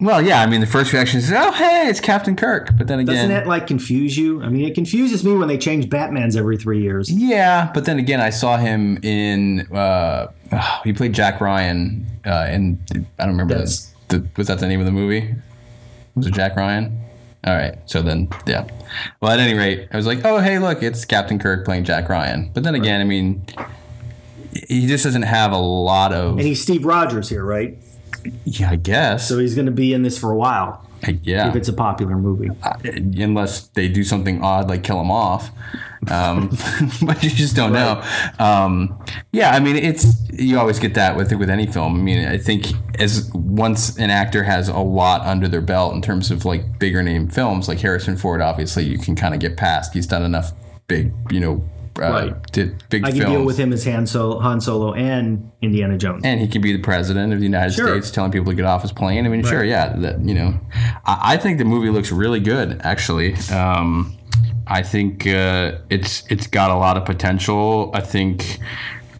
Well, 0.00 0.22
yeah, 0.22 0.40
I 0.40 0.46
mean 0.46 0.60
the 0.60 0.66
first 0.66 0.92
reaction 0.92 1.18
is, 1.18 1.30
"Oh, 1.30 1.52
hey, 1.52 1.88
it's 1.88 2.00
Captain 2.00 2.34
Kirk," 2.34 2.70
but 2.78 2.86
then 2.86 3.00
again, 3.00 3.14
Doesn't 3.14 3.30
that 3.30 3.46
like 3.46 3.66
confuse 3.66 4.16
you? 4.16 4.42
I 4.42 4.48
mean, 4.48 4.64
it 4.64 4.74
confuses 4.74 5.24
me 5.24 5.34
when 5.34 5.46
they 5.48 5.58
change 5.58 5.90
Batman's 5.90 6.36
every 6.36 6.56
three 6.56 6.80
years. 6.80 7.10
Yeah, 7.10 7.70
but 7.74 7.84
then 7.84 7.98
again, 7.98 8.20
I 8.20 8.30
saw 8.30 8.56
him 8.56 8.98
in. 9.02 9.66
Uh, 9.72 10.28
oh, 10.52 10.80
he 10.84 10.92
played 10.92 11.12
Jack 11.12 11.40
Ryan, 11.40 12.06
uh, 12.24 12.46
and 12.48 12.78
I 13.18 13.24
don't 13.24 13.36
remember 13.36 13.54
the, 13.54 13.86
the, 14.08 14.26
was 14.36 14.46
that 14.46 14.58
the 14.58 14.66
name 14.66 14.80
of 14.80 14.86
the 14.86 14.92
movie? 14.92 15.34
Was 16.14 16.26
it 16.26 16.34
Jack 16.34 16.56
Ryan? 16.56 16.98
All 17.44 17.54
right, 17.54 17.78
so 17.86 18.02
then 18.02 18.28
yeah. 18.46 18.66
Well, 19.20 19.30
at 19.30 19.38
any 19.38 19.54
rate, 19.54 19.88
I 19.92 19.96
was 19.96 20.06
like, 20.06 20.24
oh 20.24 20.38
hey, 20.38 20.58
look, 20.58 20.82
it's 20.82 21.04
Captain 21.04 21.38
Kirk 21.38 21.64
playing 21.64 21.84
Jack 21.84 22.08
Ryan. 22.08 22.50
But 22.54 22.62
then 22.62 22.74
again, 22.74 23.00
I 23.00 23.04
mean, 23.04 23.44
he 24.68 24.86
just 24.86 25.04
doesn't 25.04 25.22
have 25.22 25.52
a 25.52 25.58
lot 25.58 26.12
of. 26.12 26.32
And 26.38 26.46
he's 26.46 26.62
Steve 26.62 26.84
Rogers 26.84 27.28
here, 27.28 27.44
right? 27.44 27.78
Yeah, 28.44 28.70
I 28.70 28.76
guess. 28.76 29.28
So 29.28 29.38
he's 29.38 29.54
going 29.54 29.66
to 29.66 29.72
be 29.72 29.92
in 29.92 30.02
this 30.02 30.18
for 30.18 30.30
a 30.30 30.36
while 30.36 30.86
yeah, 31.22 31.48
if 31.48 31.56
it's 31.56 31.68
a 31.68 31.72
popular 31.72 32.16
movie. 32.16 32.50
unless 33.22 33.68
they 33.68 33.88
do 33.88 34.04
something 34.04 34.42
odd 34.42 34.68
like 34.68 34.82
kill 34.82 35.00
him 35.00 35.10
off. 35.10 35.50
Um, 36.10 36.48
but 37.02 37.22
you 37.22 37.30
just 37.30 37.56
don't 37.56 37.72
know. 37.72 38.02
Um, 38.38 39.02
yeah, 39.32 39.50
I 39.50 39.60
mean, 39.60 39.76
it's 39.76 40.16
you 40.32 40.58
always 40.58 40.78
get 40.78 40.94
that 40.94 41.16
with 41.16 41.32
with 41.32 41.50
any 41.50 41.66
film. 41.66 41.94
I 41.94 42.02
mean, 42.02 42.26
I 42.26 42.38
think 42.38 42.66
as 42.98 43.30
once 43.34 43.96
an 43.98 44.10
actor 44.10 44.42
has 44.42 44.68
a 44.68 44.78
lot 44.78 45.22
under 45.22 45.48
their 45.48 45.60
belt 45.60 45.94
in 45.94 46.02
terms 46.02 46.30
of 46.30 46.44
like 46.44 46.78
bigger 46.78 47.02
name 47.02 47.28
films, 47.28 47.68
like 47.68 47.80
Harrison 47.80 48.16
Ford, 48.16 48.40
obviously 48.40 48.84
you 48.84 48.98
can 48.98 49.16
kind 49.16 49.34
of 49.34 49.40
get 49.40 49.56
past. 49.56 49.94
He's 49.94 50.06
done 50.06 50.22
enough 50.22 50.52
big, 50.86 51.12
you 51.30 51.40
know, 51.40 51.64
uh, 51.98 52.02
Right. 52.02 52.52
did 52.52 52.82
big 52.88 53.04
I 53.04 53.10
can 53.10 53.20
films. 53.20 53.32
deal 53.36 53.44
with 53.44 53.58
him 53.58 53.72
as 53.72 53.84
Han 53.84 54.06
Solo, 54.06 54.38
Han 54.40 54.60
Solo 54.60 54.92
and 54.94 55.50
Indiana 55.60 55.98
Jones. 55.98 56.22
and 56.24 56.40
he 56.40 56.46
can 56.48 56.62
be 56.62 56.72
the 56.72 56.82
president 56.82 57.32
of 57.32 57.38
the 57.40 57.44
United 57.44 57.74
Sure. 57.74 57.88
States, 57.88 58.10
telling 58.10 58.30
people 58.32 58.52
to 58.52 58.56
get 58.56 58.64
off 58.64 58.82
his 58.82 58.92
plane. 58.92 59.26
I 59.26 59.28
mean, 59.28 59.42
sure, 59.44 59.64
yeah, 59.64 59.94
that 59.98 60.20
you 60.24 60.34
know, 60.34 60.60
I, 61.04 61.34
I 61.34 61.36
think 61.36 61.58
the 61.58 61.64
movie 61.64 61.90
looks 61.90 62.10
really 62.12 62.40
good. 62.40 62.80
Actually, 62.82 63.34
um, 63.52 64.14
I 64.66 64.82
think 64.82 65.26
uh, 65.26 65.78
it's 65.90 66.22
it's 66.30 66.46
got 66.46 66.70
a 66.70 66.76
lot 66.76 66.96
of 66.96 67.04
potential. 67.04 67.90
I 67.92 68.00
think 68.00 68.58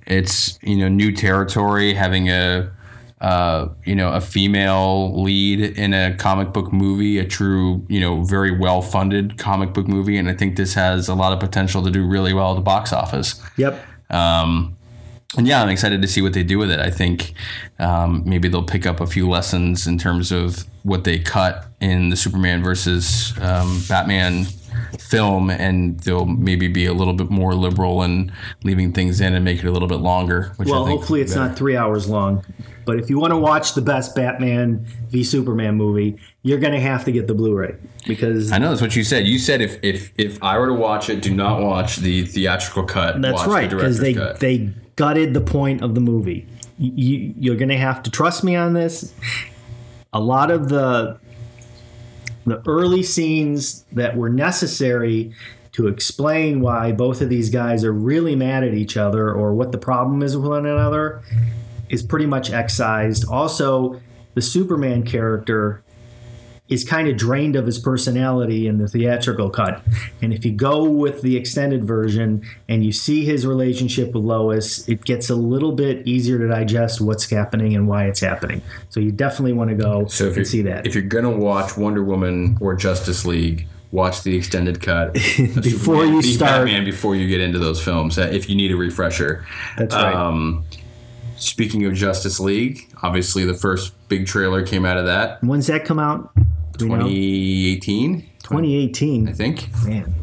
it's 0.06 0.58
you 0.62 0.76
know 0.76 0.88
new 0.88 1.12
territory 1.12 1.94
having 1.94 2.28
a. 2.28 2.70
Uh, 3.20 3.68
you 3.84 3.94
know, 3.94 4.12
a 4.12 4.20
female 4.20 5.22
lead 5.22 5.60
in 5.60 5.92
a 5.92 6.16
comic 6.16 6.54
book 6.54 6.72
movie, 6.72 7.18
a 7.18 7.24
true, 7.26 7.84
you 7.86 8.00
know, 8.00 8.24
very 8.24 8.50
well 8.50 8.80
funded 8.80 9.36
comic 9.36 9.74
book 9.74 9.86
movie. 9.86 10.16
And 10.16 10.26
I 10.28 10.32
think 10.32 10.56
this 10.56 10.72
has 10.72 11.06
a 11.06 11.14
lot 11.14 11.34
of 11.34 11.38
potential 11.38 11.82
to 11.82 11.90
do 11.90 12.06
really 12.06 12.32
well 12.32 12.52
at 12.52 12.54
the 12.54 12.62
box 12.62 12.94
office. 12.94 13.42
Yep. 13.58 13.78
Um, 14.08 14.76
and 15.36 15.46
yeah, 15.46 15.62
I'm 15.62 15.68
excited 15.68 16.02
to 16.02 16.08
see 16.08 16.22
what 16.22 16.32
they 16.32 16.42
do 16.42 16.58
with 16.58 16.70
it. 16.70 16.80
I 16.80 16.90
think 16.90 17.34
um, 17.78 18.22
maybe 18.24 18.48
they'll 18.48 18.64
pick 18.64 18.84
up 18.86 19.00
a 19.00 19.06
few 19.06 19.28
lessons 19.28 19.86
in 19.86 19.96
terms 19.96 20.32
of 20.32 20.64
what 20.82 21.04
they 21.04 21.18
cut 21.18 21.66
in 21.80 22.08
the 22.08 22.16
Superman 22.16 22.62
versus 22.62 23.32
um, 23.40 23.82
Batman 23.88 24.46
film, 24.98 25.50
and 25.50 25.98
they'll 26.00 26.26
maybe 26.26 26.68
be 26.68 26.86
a 26.86 26.92
little 26.92 27.14
bit 27.14 27.30
more 27.30 27.54
liberal 27.54 28.02
and 28.02 28.32
leaving 28.64 28.92
things 28.92 29.20
in 29.20 29.34
and 29.34 29.44
make 29.44 29.58
it 29.58 29.66
a 29.66 29.70
little 29.70 29.88
bit 29.88 30.00
longer. 30.00 30.52
Which 30.56 30.68
Well, 30.68 30.84
I 30.84 30.88
think 30.88 31.00
hopefully 31.00 31.20
it's 31.20 31.34
not 31.34 31.56
three 31.56 31.76
hours 31.76 32.08
long. 32.08 32.44
But 32.84 32.98
if 32.98 33.08
you 33.08 33.18
want 33.18 33.30
to 33.32 33.36
watch 33.36 33.74
the 33.74 33.82
best 33.82 34.14
Batman 34.14 34.84
v 35.10 35.22
Superman 35.22 35.76
movie, 35.76 36.16
you're 36.42 36.58
going 36.58 36.72
to 36.72 36.80
have 36.80 37.04
to 37.04 37.12
get 37.12 37.26
the 37.26 37.34
Blu-ray 37.34 37.76
because 38.06 38.50
I 38.50 38.58
know 38.58 38.70
that's 38.70 38.80
what 38.80 38.96
you 38.96 39.04
said. 39.04 39.26
You 39.26 39.38
said 39.38 39.60
if 39.60 39.78
if 39.82 40.12
if 40.16 40.42
I 40.42 40.58
were 40.58 40.66
to 40.66 40.74
watch 40.74 41.08
it, 41.08 41.22
do 41.22 41.32
not 41.32 41.60
watch 41.60 41.96
the 41.96 42.24
theatrical 42.24 42.84
cut. 42.84 43.20
that's 43.20 43.46
right 43.46 43.70
because 43.70 43.98
director's 43.98 44.00
they 44.00 44.14
cut. 44.14 44.40
they 44.40 44.72
gutted 44.96 45.34
the 45.34 45.40
point 45.40 45.82
of 45.82 45.94
the 45.94 46.00
movie. 46.00 46.46
You, 46.78 47.34
you're 47.38 47.56
going 47.56 47.68
to 47.68 47.78
have 47.78 48.02
to 48.04 48.10
trust 48.10 48.42
me 48.42 48.56
on 48.56 48.72
this. 48.72 49.12
A 50.12 50.20
lot 50.20 50.50
of 50.50 50.68
the 50.70 51.18
the 52.46 52.62
early 52.66 53.02
scenes 53.02 53.84
that 53.92 54.16
were 54.16 54.30
necessary 54.30 55.32
to 55.72 55.86
explain 55.86 56.60
why 56.60 56.92
both 56.92 57.20
of 57.20 57.28
these 57.28 57.50
guys 57.50 57.84
are 57.84 57.92
really 57.92 58.34
mad 58.34 58.64
at 58.64 58.74
each 58.74 58.96
other 58.96 59.32
or 59.32 59.54
what 59.54 59.72
the 59.72 59.78
problem 59.78 60.22
is 60.22 60.36
with 60.36 60.46
one 60.46 60.66
another 60.66 61.22
is 61.88 62.02
pretty 62.02 62.26
much 62.26 62.50
excised. 62.50 63.24
Also, 63.28 64.00
the 64.34 64.42
Superman 64.42 65.04
character 65.04 65.82
is 66.70 66.84
kind 66.84 67.08
of 67.08 67.16
drained 67.16 67.56
of 67.56 67.66
his 67.66 67.78
personality 67.78 68.66
in 68.68 68.78
the 68.78 68.86
theatrical 68.88 69.50
cut. 69.50 69.82
And 70.22 70.32
if 70.32 70.44
you 70.44 70.52
go 70.52 70.84
with 70.84 71.20
the 71.20 71.36
extended 71.36 71.84
version 71.84 72.42
and 72.68 72.84
you 72.84 72.92
see 72.92 73.24
his 73.24 73.44
relationship 73.46 74.14
with 74.14 74.22
Lois, 74.24 74.88
it 74.88 75.04
gets 75.04 75.28
a 75.30 75.34
little 75.34 75.72
bit 75.72 76.06
easier 76.06 76.38
to 76.38 76.46
digest 76.48 77.00
what's 77.00 77.28
happening 77.28 77.74
and 77.74 77.88
why 77.88 78.04
it's 78.06 78.20
happening. 78.20 78.62
So 78.88 79.00
you 79.00 79.10
definitely 79.12 79.52
want 79.52 79.70
to 79.70 79.76
go 79.76 80.06
So 80.06 80.26
if 80.26 80.36
and 80.36 80.46
see 80.46 80.62
that. 80.62 80.86
if 80.86 80.94
you're 80.94 81.02
gonna 81.02 81.30
watch 81.36 81.76
Wonder 81.76 82.04
Woman 82.04 82.56
or 82.60 82.74
Justice 82.76 83.26
League, 83.26 83.66
watch 83.92 84.22
the 84.22 84.36
extended 84.36 84.80
cut 84.80 85.12
Before 85.14 85.62
Superman- 85.62 86.14
you 86.14 86.22
start- 86.22 86.66
Batman 86.66 86.84
before 86.84 87.16
you 87.16 87.26
get 87.26 87.40
into 87.40 87.58
those 87.58 87.82
films. 87.82 88.16
uh, 88.16 88.30
If 88.32 88.48
you 88.48 88.54
need 88.54 88.70
a 88.70 88.76
refresher. 88.76 89.44
That's 89.76 89.92
right. 89.92 90.14
Um, 90.14 90.64
speaking 91.36 91.84
of 91.86 91.94
Justice 91.94 92.38
League, 92.38 92.88
obviously 93.02 93.44
the 93.44 93.54
first 93.54 93.92
big 94.08 94.26
trailer 94.28 94.64
came 94.64 94.84
out 94.84 94.96
of 94.98 95.06
that 95.06 95.42
When's 95.42 95.66
that 95.66 95.84
come 95.84 95.98
out? 95.98 96.30
Do 96.80 96.86
we 96.86 96.90
know? 96.92 97.04
2018, 97.04 98.20
2018. 98.42 99.28
I 99.28 99.32
think. 99.32 99.68
Man, 99.84 100.14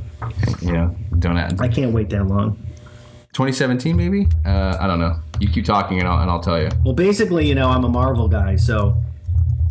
Yeah, 0.62 0.89
don't 1.20 1.38
add. 1.38 1.62
I 1.62 1.67
can't 1.67 1.93
wait 1.93 2.10
that 2.10 2.26
long. 2.26 2.58
2017 3.34 3.96
maybe. 3.96 4.28
Uh, 4.46 4.76
I 4.80 4.88
don't 4.88 5.00
know. 5.00 5.20
You 5.39 5.48
keep 5.48 5.65
talking 5.65 6.00
and 6.00 6.08
I'll, 6.08 6.22
and 6.22 6.32
I'll 6.32 6.39
tell 6.39 6.60
you. 6.60 6.70
Well, 6.84 6.96
basically, 6.96 7.48
you 7.48 7.54
know, 7.54 7.70
I'm 7.70 7.84
a 7.84 7.89
Marvel 7.89 8.28
guy, 8.28 8.56
so 8.56 8.98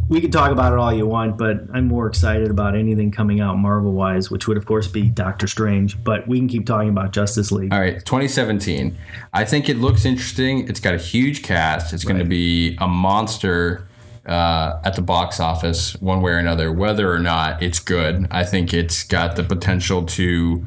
we 0.09 0.21
can 0.21 0.31
talk 0.31 0.53
about 0.53 0.73
it 0.73 0.79
all 0.79 0.93
you 0.93 1.05
want, 1.07 1.37
but 1.37 1.65
I'm 1.75 1.89
more 1.89 2.07
excited 2.07 2.49
about 2.49 2.77
anything 2.77 3.11
coming 3.11 3.41
out 3.41 3.59
Marvel 3.59 3.93
wise, 3.93 4.31
which 4.31 4.47
would, 4.47 4.57
of 4.57 4.65
course, 4.65 4.87
be 4.87 5.09
Doctor 5.09 5.49
Strange. 5.49 6.03
But 6.05 6.29
we 6.29 6.39
can 6.39 6.47
keep 6.47 6.65
talking 6.65 6.91
about 6.91 7.11
Justice 7.13 7.51
League. 7.51 7.73
All 7.75 7.81
right, 7.81 7.95
2017. 8.05 8.97
I 9.33 9.45
think 9.45 9.69
it 9.69 9.79
looks 9.79 10.05
interesting. 10.05 10.69
It's 10.69 10.79
got 10.79 10.95
a 10.95 10.99
huge 10.99 11.43
cast. 11.43 11.93
It's 11.93 12.05
going 12.05 12.19
to 12.19 12.25
be 12.25 12.77
a 12.81 12.87
monster 12.87 13.89
uh, 14.27 14.81
at 14.85 14.95
the 14.95 15.03
box 15.03 15.41
office, 15.41 15.95
one 16.01 16.21
way 16.21 16.33
or 16.33 16.39
another. 16.39 16.73
Whether 16.73 17.13
or 17.13 17.19
not 17.19 17.63
it's 17.63 17.79
good, 17.79 18.27
I 18.31 18.45
think 18.45 18.75
it's 18.75 19.05
got 19.05 19.37
the 19.37 19.45
potential 19.45 20.05
to. 20.05 20.67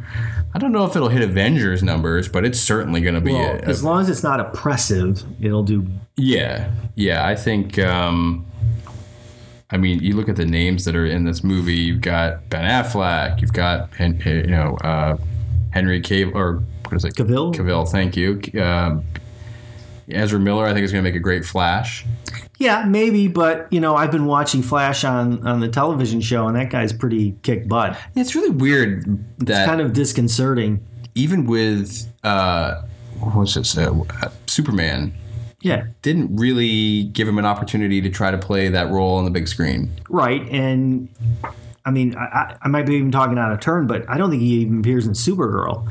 I 0.53 0.57
don't 0.57 0.71
know 0.71 0.85
if 0.85 0.95
it'll 0.95 1.09
hit 1.09 1.21
Avengers 1.21 1.83
numbers, 1.83 2.27
but 2.27 2.43
it's 2.43 2.59
certainly 2.59 3.01
going 3.01 3.15
to 3.15 3.21
be. 3.21 3.33
Well, 3.33 3.57
a, 3.57 3.59
as 3.59 3.83
long 3.83 4.01
as 4.01 4.09
it's 4.09 4.23
not 4.23 4.39
oppressive, 4.39 5.23
it'll 5.41 5.63
do. 5.63 5.85
yeah, 6.15 6.71
yeah. 6.95 7.25
I 7.25 7.35
think. 7.35 7.77
Um, 7.79 8.45
I 9.71 9.77
mean, 9.77 9.99
you 9.99 10.15
look 10.15 10.29
at 10.29 10.35
the 10.35 10.45
names 10.45 10.85
that 10.85 10.95
are 10.95 11.05
in 11.05 11.25
this 11.25 11.43
movie. 11.43 11.75
You've 11.75 12.01
got 12.01 12.49
Ben 12.49 12.65
Affleck. 12.65 13.39
You've 13.39 13.53
got, 13.53 13.89
you 13.99 14.47
know, 14.47 14.77
uh, 14.77 15.15
Henry 15.71 16.01
Cavill, 16.01 16.33
or 16.33 16.63
what 16.85 16.95
is 16.95 17.05
it? 17.05 17.13
Cavill? 17.13 17.53
Cavill. 17.53 17.87
Thank 17.87 18.17
you. 18.17 18.41
Um, 18.59 19.03
Ezra 20.11 20.39
Miller, 20.39 20.65
I 20.65 20.73
think, 20.73 20.83
is 20.85 20.91
going 20.91 21.03
to 21.03 21.09
make 21.09 21.15
a 21.15 21.19
great 21.23 21.45
Flash. 21.45 22.05
Yeah, 22.57 22.83
maybe, 22.85 23.27
but 23.27 23.71
you 23.71 23.79
know, 23.79 23.95
I've 23.95 24.11
been 24.11 24.25
watching 24.25 24.61
Flash 24.61 25.03
on 25.03 25.47
on 25.47 25.59
the 25.61 25.69
television 25.69 26.19
show, 26.21 26.47
and 26.47 26.55
that 26.57 26.69
guy's 26.69 26.91
pretty 26.91 27.35
kick 27.43 27.67
butt. 27.69 27.97
It's 28.15 28.35
really 28.35 28.49
weird 28.49 29.23
that 29.45 29.65
Kind 29.65 29.79
of 29.81 29.93
disconcerting. 29.93 30.85
even 31.15 31.45
with 31.45 32.11
uh, 32.23 32.81
what's 33.21 33.53
this 33.55 33.77
uh, 33.77 33.93
Superman 34.47 35.13
Yeah, 35.61 35.85
didn't 36.01 36.35
really 36.35 37.03
give 37.03 37.27
him 37.29 37.37
an 37.37 37.45
opportunity 37.45 38.01
to 38.01 38.09
try 38.09 38.29
to 38.29 38.37
play 38.37 38.67
that 38.69 38.89
role 38.89 39.15
on 39.15 39.23
the 39.25 39.31
big 39.31 39.47
screen. 39.47 39.89
right. 40.09 40.41
And 40.49 41.07
I 41.85 41.91
mean, 41.91 42.15
I, 42.17 42.57
I 42.61 42.67
might 42.67 42.85
be 42.85 42.95
even 42.95 43.11
talking 43.11 43.37
out 43.37 43.53
of 43.53 43.61
turn, 43.61 43.87
but 43.87 44.07
I 44.09 44.17
don't 44.17 44.29
think 44.29 44.41
he 44.41 44.55
even 44.59 44.79
appears 44.79 45.07
in 45.07 45.13
Supergirl, 45.13 45.89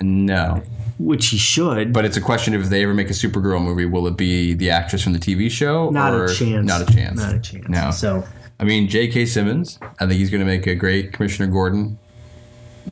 No, 0.00 0.62
which 0.98 1.26
he 1.28 1.36
should. 1.38 1.92
but 1.92 2.04
it's 2.04 2.16
a 2.16 2.20
question 2.20 2.54
of 2.54 2.62
if 2.62 2.68
they 2.68 2.82
ever 2.82 2.94
make 2.94 3.10
a 3.10 3.14
Supergirl 3.14 3.62
movie, 3.62 3.84
will 3.86 4.06
it 4.06 4.16
be 4.16 4.54
the 4.54 4.70
actress 4.70 5.02
from 5.02 5.12
the 5.12 5.18
TV 5.18 5.50
show? 5.50 5.90
not 5.90 6.12
or 6.14 6.24
a 6.24 6.34
chance. 6.34 6.66
Not 6.66 6.82
a 6.82 6.92
chance. 6.92 7.20
Not 7.20 7.34
a 7.34 7.38
chance. 7.38 7.68
No. 7.68 7.90
So 7.90 8.24
I 8.58 8.64
mean, 8.64 8.88
J.K. 8.88 9.26
Simmons. 9.26 9.78
I 9.82 10.06
think 10.06 10.12
he's 10.12 10.30
going 10.30 10.40
to 10.40 10.46
make 10.46 10.66
a 10.66 10.74
great 10.74 11.12
Commissioner 11.12 11.50
Gordon. 11.52 11.98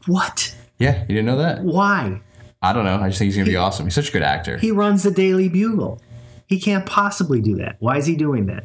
what? 0.06 0.54
Yeah, 0.78 1.00
you 1.02 1.08
didn't 1.08 1.26
know 1.26 1.38
that? 1.38 1.62
Why? 1.62 2.20
I 2.60 2.72
don't 2.72 2.84
know. 2.84 2.98
I 2.98 3.08
just 3.08 3.18
think 3.18 3.28
he's 3.28 3.36
going 3.36 3.46
to 3.46 3.50
be 3.50 3.56
awesome. 3.56 3.86
He's 3.86 3.94
such 3.94 4.08
a 4.08 4.12
good 4.12 4.22
actor. 4.22 4.58
He 4.58 4.70
runs 4.70 5.02
the 5.02 5.10
Daily 5.10 5.48
Bugle. 5.48 6.00
He 6.46 6.60
can't 6.60 6.84
possibly 6.84 7.40
do 7.40 7.56
that. 7.56 7.76
Why 7.78 7.96
is 7.96 8.06
he 8.06 8.16
doing 8.16 8.46
that? 8.46 8.64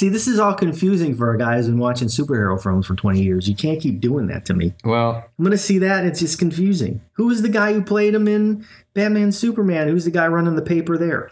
See, 0.00 0.08
this 0.08 0.26
is 0.26 0.38
all 0.38 0.54
confusing 0.54 1.14
for 1.14 1.34
a 1.34 1.36
guy 1.36 1.56
who's 1.56 1.66
been 1.66 1.76
watching 1.76 2.08
superhero 2.08 2.58
films 2.62 2.86
for 2.86 2.94
20 2.94 3.20
years. 3.20 3.46
You 3.46 3.54
can't 3.54 3.78
keep 3.78 4.00
doing 4.00 4.28
that 4.28 4.46
to 4.46 4.54
me. 4.54 4.72
well, 4.82 5.16
I'm 5.38 5.44
going 5.44 5.50
to 5.50 5.58
see 5.58 5.76
that. 5.80 6.06
It's 6.06 6.20
just 6.20 6.38
confusing. 6.38 7.02
Who 7.16 7.28
is 7.28 7.42
the 7.42 7.50
guy 7.50 7.74
who 7.74 7.82
played 7.82 8.14
him 8.14 8.26
in 8.26 8.64
Batman 8.94 9.30
Superman? 9.30 9.88
Who's 9.88 10.06
the 10.06 10.10
guy 10.10 10.26
running 10.28 10.56
the 10.56 10.62
paper 10.62 10.96
there? 10.96 11.30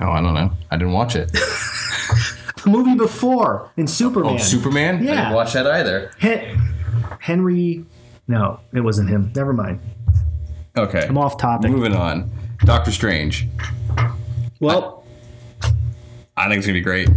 oh, 0.00 0.10
I 0.10 0.22
don't 0.22 0.32
know. 0.32 0.50
I 0.70 0.78
didn't 0.78 0.94
watch 0.94 1.14
it. 1.14 1.30
The 2.64 2.70
movie 2.70 2.94
before 2.94 3.70
in 3.76 3.86
Superman. 3.86 4.34
Oh, 4.34 4.38
Superman? 4.38 4.96
I 4.96 5.00
Yeah. 5.02 5.14
didn't 5.16 5.32
watch 5.34 5.52
that 5.52 5.66
either. 5.66 6.12
Hen- 6.18 6.58
Henry. 7.18 7.84
No, 8.28 8.60
it 8.72 8.80
wasn't 8.80 9.10
him. 9.10 9.30
Never 9.36 9.52
mind. 9.52 9.78
Okay. 10.74 11.06
I'm 11.06 11.18
off 11.18 11.36
topic. 11.36 11.70
Moving 11.70 11.94
on. 11.94 12.30
Doctor 12.64 12.90
Strange. 12.92 13.46
Well, 14.60 14.99
I 14.99 14.99
think 16.48 16.58
it's 16.58 16.66
going 16.66 16.74
to 16.74 16.80
be 16.80 16.84
great. 16.84 17.08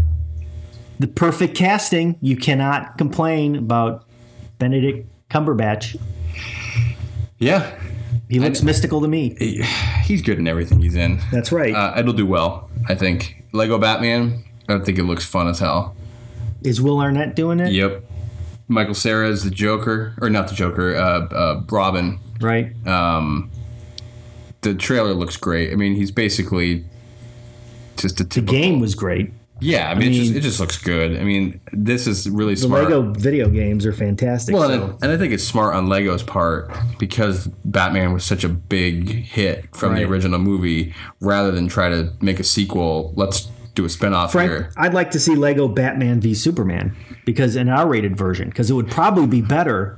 the 0.99 1.07
perfect 1.07 1.55
casting. 1.55 2.17
You 2.21 2.35
cannot 2.37 2.97
complain 2.97 3.55
about 3.55 4.05
Benedict 4.59 5.09
Cumberbatch. 5.29 5.99
Yeah. 7.39 7.77
He 8.29 8.39
looks 8.39 8.63
mystical 8.63 9.01
to 9.01 9.07
me. 9.07 9.35
He- 9.39 9.63
He's 10.03 10.21
good 10.21 10.37
in 10.37 10.47
everything 10.47 10.81
he's 10.81 10.95
in. 10.95 11.19
That's 11.31 11.51
right. 11.51 11.73
Uh, 11.73 11.93
it'll 11.97 12.13
do 12.13 12.25
well, 12.25 12.69
I 12.89 12.95
think. 12.95 13.41
Lego 13.53 13.77
Batman, 13.77 14.43
I 14.67 14.79
think 14.79 14.97
it 14.99 15.03
looks 15.03 15.25
fun 15.25 15.47
as 15.47 15.59
hell. 15.59 15.95
Is 16.63 16.81
Will 16.81 16.99
Arnett 16.99 17.35
doing 17.35 17.59
it? 17.59 17.71
Yep. 17.71 18.03
Michael 18.67 18.93
Cera 18.95 19.29
is 19.29 19.43
the 19.43 19.49
Joker, 19.49 20.13
or 20.21 20.29
not 20.29 20.47
the 20.47 20.55
Joker, 20.55 20.95
uh, 20.95 21.27
uh, 21.33 21.61
Robin. 21.69 22.19
Right. 22.41 22.71
Um, 22.87 23.49
the 24.61 24.73
trailer 24.73 25.13
looks 25.13 25.37
great. 25.37 25.71
I 25.71 25.75
mean, 25.75 25.95
he's 25.95 26.11
basically 26.11 26.85
just 27.97 28.19
a 28.19 28.23
The 28.23 28.41
game 28.41 28.79
was 28.79 28.95
great. 28.95 29.31
Yeah, 29.59 29.89
I 29.89 29.95
mean, 29.95 30.11
it, 30.11 30.15
just, 30.15 30.35
it 30.35 30.39
just 30.41 30.59
looks 30.59 30.77
good. 30.77 31.15
I 31.17 31.23
mean, 31.23 31.61
this 31.71 32.05
is 32.05 32.29
really 32.29 32.55
The 32.55 32.61
smart. 32.61 32.83
Lego 32.83 33.13
video 33.13 33.47
games 33.49 33.85
are 33.85 33.93
fantastic. 33.93 34.53
Well, 34.53 34.67
so- 34.67 34.83
and, 34.83 35.03
and 35.03 35.11
I 35.11 35.17
think 35.17 35.31
it's 35.31 35.43
smart 35.43 35.73
on 35.73 35.87
Lego's 35.87 36.23
part 36.23 36.69
because 36.99 37.47
Batman 37.63 38.11
was 38.11 38.25
such 38.25 38.43
a 38.43 38.49
big 38.49 39.07
hit 39.09 39.73
from 39.75 39.95
the 39.95 40.03
original 40.03 40.39
movie. 40.39 40.93
Rather 41.21 41.51
than 41.51 41.69
try 41.69 41.87
to 41.87 42.11
make 42.19 42.41
a 42.41 42.43
sequel, 42.43 43.13
let's 43.15 43.47
do 43.75 43.85
a 43.85 43.87
spinoff 43.87 44.31
Frank, 44.31 44.51
here. 44.51 44.71
I'd 44.75 44.93
like 44.93 45.11
to 45.11 45.19
see 45.19 45.35
Lego 45.35 45.67
Batman 45.67 46.19
v 46.19 46.33
Superman 46.33 46.95
because 47.25 47.55
an 47.55 47.69
R-rated 47.69 48.17
version 48.17 48.49
because 48.49 48.69
it 48.69 48.73
would 48.73 48.91
probably 48.91 49.27
be 49.27 49.41
better 49.41 49.97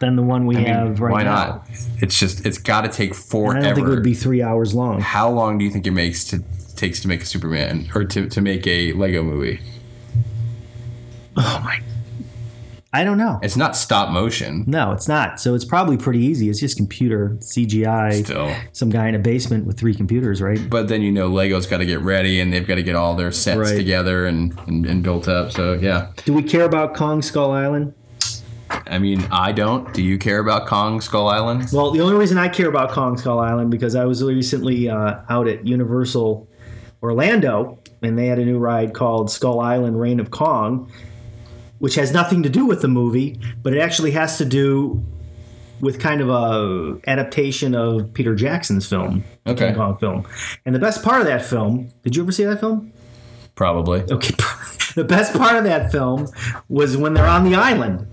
than 0.00 0.16
the 0.16 0.22
one 0.22 0.44
we 0.44 0.56
I 0.56 0.58
mean, 0.58 0.66
have 0.68 1.00
right 1.00 1.12
why 1.12 1.22
now. 1.22 1.34
Why 1.34 1.46
not? 1.46 1.68
It's 2.02 2.18
just 2.18 2.44
it's 2.44 2.58
got 2.58 2.80
to 2.82 2.88
take 2.88 3.10
And 3.10 3.16
forever. 3.16 3.58
I 3.58 3.62
don't 3.62 3.74
think 3.76 3.86
it 3.86 3.90
would 3.90 4.02
be 4.02 4.14
three 4.14 4.42
hours 4.42 4.74
long. 4.74 5.00
How 5.00 5.30
long 5.30 5.56
do 5.56 5.64
you 5.64 5.70
think 5.70 5.86
it 5.86 5.92
makes 5.92 6.24
to 6.24 6.42
takes 6.78 7.00
to 7.00 7.08
make 7.08 7.22
a 7.22 7.26
Superman 7.26 7.90
or 7.94 8.04
to, 8.04 8.28
to 8.28 8.40
make 8.40 8.66
a 8.66 8.92
Lego 8.94 9.22
movie? 9.22 9.60
Oh 11.36 11.60
my! 11.64 11.80
I 12.92 13.04
don't 13.04 13.18
know. 13.18 13.38
It's 13.42 13.56
not 13.56 13.76
stop 13.76 14.10
motion. 14.10 14.64
No, 14.66 14.92
it's 14.92 15.06
not. 15.06 15.38
So 15.38 15.54
it's 15.54 15.64
probably 15.64 15.96
pretty 15.98 16.20
easy. 16.20 16.48
It's 16.48 16.58
just 16.58 16.76
computer 16.78 17.36
CGI. 17.40 18.24
Still. 18.24 18.52
Some 18.72 18.88
guy 18.88 19.08
in 19.08 19.14
a 19.14 19.18
basement 19.18 19.66
with 19.66 19.78
three 19.78 19.94
computers, 19.94 20.40
right? 20.40 20.58
But 20.70 20.88
then 20.88 21.02
you 21.02 21.12
know 21.12 21.28
Lego's 21.28 21.66
got 21.66 21.78
to 21.78 21.86
get 21.86 22.00
ready 22.00 22.40
and 22.40 22.50
they've 22.52 22.66
got 22.66 22.76
to 22.76 22.82
get 22.82 22.96
all 22.96 23.14
their 23.14 23.30
sets 23.30 23.58
Right. 23.58 23.76
together 23.76 24.26
and, 24.26 24.58
and, 24.66 24.86
and 24.86 25.02
built 25.02 25.28
up. 25.28 25.52
So 25.52 25.74
yeah, 25.74 26.12
Do 26.24 26.32
we 26.32 26.42
care 26.42 26.64
about 26.64 26.94
Kong 26.94 27.20
Skull 27.20 27.50
Island? 27.52 27.92
I 28.70 28.98
mean 28.98 29.20
I 29.30 29.52
don't. 29.52 29.92
Do 29.92 30.02
you 30.02 30.16
care 30.18 30.38
about 30.40 30.66
Kong 30.66 31.00
Skull 31.02 31.28
Island? 31.28 31.68
Well, 31.72 31.90
the 31.90 32.00
only 32.00 32.16
reason 32.16 32.38
I 32.38 32.48
care 32.48 32.68
about 32.68 32.90
Kong 32.90 33.16
Skull 33.18 33.38
Island 33.38 33.70
because 33.70 33.94
I 33.94 34.06
was 34.06 34.22
recently 34.24 34.88
uh, 34.88 35.20
out 35.28 35.46
at 35.46 35.66
Universal 35.66 36.47
Orlando 37.02 37.78
and 38.02 38.18
they 38.18 38.26
had 38.26 38.38
a 38.38 38.44
new 38.44 38.58
ride 38.58 38.94
called 38.94 39.30
Skull 39.30 39.60
Island 39.60 40.00
Reign 40.00 40.20
of 40.20 40.30
Kong, 40.30 40.90
which 41.78 41.94
has 41.96 42.12
nothing 42.12 42.42
to 42.42 42.48
do 42.48 42.64
with 42.66 42.82
the 42.82 42.88
movie, 42.88 43.40
but 43.62 43.72
it 43.72 43.78
actually 43.80 44.12
has 44.12 44.38
to 44.38 44.44
do 44.44 45.02
with 45.80 46.00
kind 46.00 46.20
of 46.20 46.28
a 46.28 46.98
adaptation 47.08 47.74
of 47.74 48.12
Peter 48.12 48.34
Jackson's 48.34 48.86
film, 48.88 49.22
Okay. 49.46 49.66
King 49.68 49.76
Kong 49.76 49.96
film. 49.98 50.26
And 50.66 50.74
the 50.74 50.80
best 50.80 51.04
part 51.04 51.20
of 51.20 51.26
that 51.28 51.44
film, 51.44 51.88
did 52.02 52.16
you 52.16 52.22
ever 52.22 52.32
see 52.32 52.44
that 52.44 52.58
film? 52.60 52.92
Probably. 53.54 54.02
Okay. 54.02 54.34
The 54.94 55.04
best 55.04 55.32
part 55.36 55.54
of 55.54 55.62
that 55.64 55.92
film 55.92 56.26
was 56.68 56.96
when 56.96 57.14
they're 57.14 57.28
on 57.28 57.44
the 57.44 57.54
island 57.54 58.08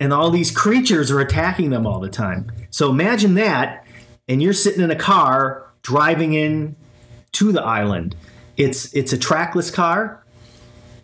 and 0.00 0.12
all 0.12 0.30
these 0.30 0.50
creatures 0.50 1.08
are 1.12 1.20
attacking 1.20 1.70
them 1.70 1.86
all 1.86 2.00
the 2.00 2.08
time. 2.08 2.50
So 2.70 2.90
imagine 2.90 3.34
that, 3.34 3.86
and 4.26 4.42
you're 4.42 4.52
sitting 4.54 4.82
in 4.82 4.90
a 4.90 4.96
car 4.96 5.70
driving 5.82 6.32
in 6.32 6.74
to 7.32 7.52
the 7.52 7.62
island. 7.62 8.16
It's 8.56 8.92
it's 8.94 9.12
a 9.12 9.18
trackless 9.18 9.70
car. 9.70 10.24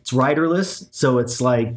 It's 0.00 0.12
riderless, 0.12 0.88
so 0.90 1.18
it's 1.18 1.40
like 1.40 1.74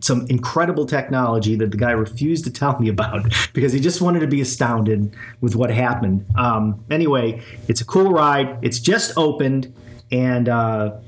some 0.00 0.26
incredible 0.28 0.86
technology 0.86 1.56
that 1.56 1.72
the 1.72 1.76
guy 1.76 1.90
refused 1.90 2.44
to 2.44 2.50
tell 2.52 2.78
me 2.78 2.88
about 2.88 3.22
because 3.52 3.72
he 3.72 3.80
just 3.80 4.00
wanted 4.00 4.20
to 4.20 4.26
be 4.28 4.40
astounded 4.40 5.14
with 5.40 5.56
what 5.56 5.70
happened. 5.70 6.24
Um, 6.36 6.84
anyway, 6.90 7.42
it's 7.66 7.80
a 7.80 7.84
cool 7.84 8.12
ride. 8.12 8.58
It's 8.62 8.78
just 8.78 9.12
opened, 9.16 9.74
and 10.12 10.48
uh, 10.48 10.98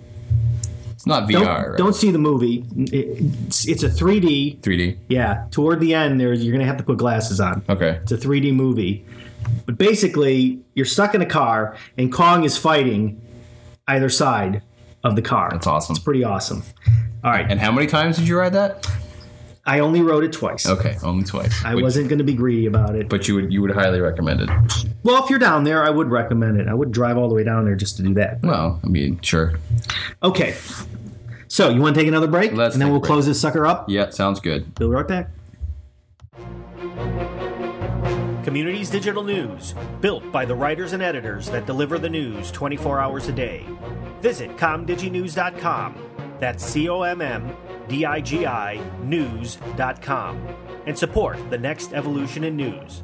It's 0.90 1.06
not 1.06 1.28
VR. 1.28 1.32
Don't, 1.32 1.46
right? 1.46 1.78
don't 1.78 1.94
see 1.94 2.10
the 2.10 2.18
movie. 2.18 2.64
It's, 2.76 3.66
it's 3.68 3.84
a 3.84 3.88
3D. 3.88 4.58
3D. 4.60 4.98
Yeah, 5.08 5.46
toward 5.52 5.78
the 5.80 5.94
end, 5.94 6.20
there 6.20 6.32
you're 6.34 6.52
gonna 6.52 6.66
have 6.66 6.78
to 6.78 6.84
put 6.84 6.98
glasses 6.98 7.40
on. 7.40 7.62
Okay. 7.68 8.00
It's 8.02 8.12
a 8.12 8.18
3D 8.18 8.52
movie, 8.52 9.06
but 9.66 9.78
basically, 9.78 10.60
you're 10.74 10.86
stuck 10.86 11.14
in 11.14 11.22
a 11.22 11.26
car, 11.26 11.76
and 11.98 12.12
Kong 12.12 12.44
is 12.44 12.56
fighting 12.56 13.20
either 13.88 14.08
side 14.08 14.62
of 15.04 15.16
the 15.16 15.22
car. 15.22 15.48
That's 15.50 15.66
awesome. 15.66 15.94
It's 15.96 16.04
pretty 16.04 16.24
awesome. 16.24 16.62
All 17.22 17.30
right, 17.30 17.46
And 17.50 17.60
how 17.60 17.70
many 17.72 17.86
times 17.86 18.16
did 18.16 18.26
you 18.28 18.38
ride 18.38 18.54
that? 18.54 18.86
I 19.66 19.80
only 19.80 20.00
rode 20.00 20.24
it 20.24 20.32
twice. 20.32 20.66
Okay, 20.66 20.96
only 21.02 21.22
twice. 21.24 21.62
I 21.64 21.74
Which- 21.74 21.82
wasn't 21.82 22.08
going 22.08 22.18
to 22.18 22.24
be 22.24 22.32
greedy 22.32 22.66
about 22.66 22.96
it. 22.96 23.08
But 23.10 23.28
you 23.28 23.34
would 23.34 23.52
you 23.52 23.60
would 23.60 23.70
highly 23.72 24.00
recommend 24.00 24.40
it. 24.40 24.50
Well, 25.02 25.22
if 25.22 25.28
you're 25.30 25.38
down 25.38 25.64
there, 25.64 25.84
I 25.84 25.90
would 25.90 26.10
recommend 26.10 26.58
it. 26.60 26.66
I 26.66 26.74
would 26.74 26.92
drive 26.92 27.18
all 27.18 27.28
the 27.28 27.34
way 27.34 27.44
down 27.44 27.66
there 27.66 27.76
just 27.76 27.96
to 27.98 28.02
do 28.02 28.14
that. 28.14 28.42
Well, 28.42 28.80
I 28.82 28.86
mean, 28.88 29.20
sure. 29.20 29.54
Okay. 30.22 30.56
So, 31.48 31.68
you 31.68 31.80
want 31.80 31.94
to 31.94 32.00
take 32.00 32.08
another 32.08 32.26
break? 32.28 32.52
Let's 32.52 32.74
and 32.74 32.80
then 32.82 32.90
we'll 32.90 33.00
close 33.00 33.26
this 33.26 33.40
sucker 33.40 33.66
up? 33.66 33.88
Yeah, 33.88 34.10
sounds 34.10 34.40
good. 34.40 34.74
Bill 34.76 34.88
right 34.90 35.06
back. 35.06 35.30
Communities 38.44 38.90
Digital 38.90 39.22
News, 39.22 39.74
built 40.00 40.30
by 40.32 40.44
the 40.44 40.54
writers 40.54 40.92
and 40.92 41.02
editors 41.02 41.48
that 41.50 41.66
deliver 41.66 41.98
the 41.98 42.08
news 42.08 42.50
24 42.50 43.00
hours 43.00 43.28
a 43.28 43.32
day. 43.32 43.66
Visit 44.20 44.56
commdiginews.com. 44.56 45.94
That's 46.38 46.64
C 46.64 46.88
O 46.88 47.02
M 47.02 47.20
M 47.20 47.54
D 47.88 48.06
I 48.06 48.20
G 48.20 48.46
I 48.46 48.80
news.com. 49.02 50.48
And 50.86 50.98
support 50.98 51.38
the 51.50 51.58
next 51.58 51.92
evolution 51.92 52.44
in 52.44 52.56
news. 52.56 53.02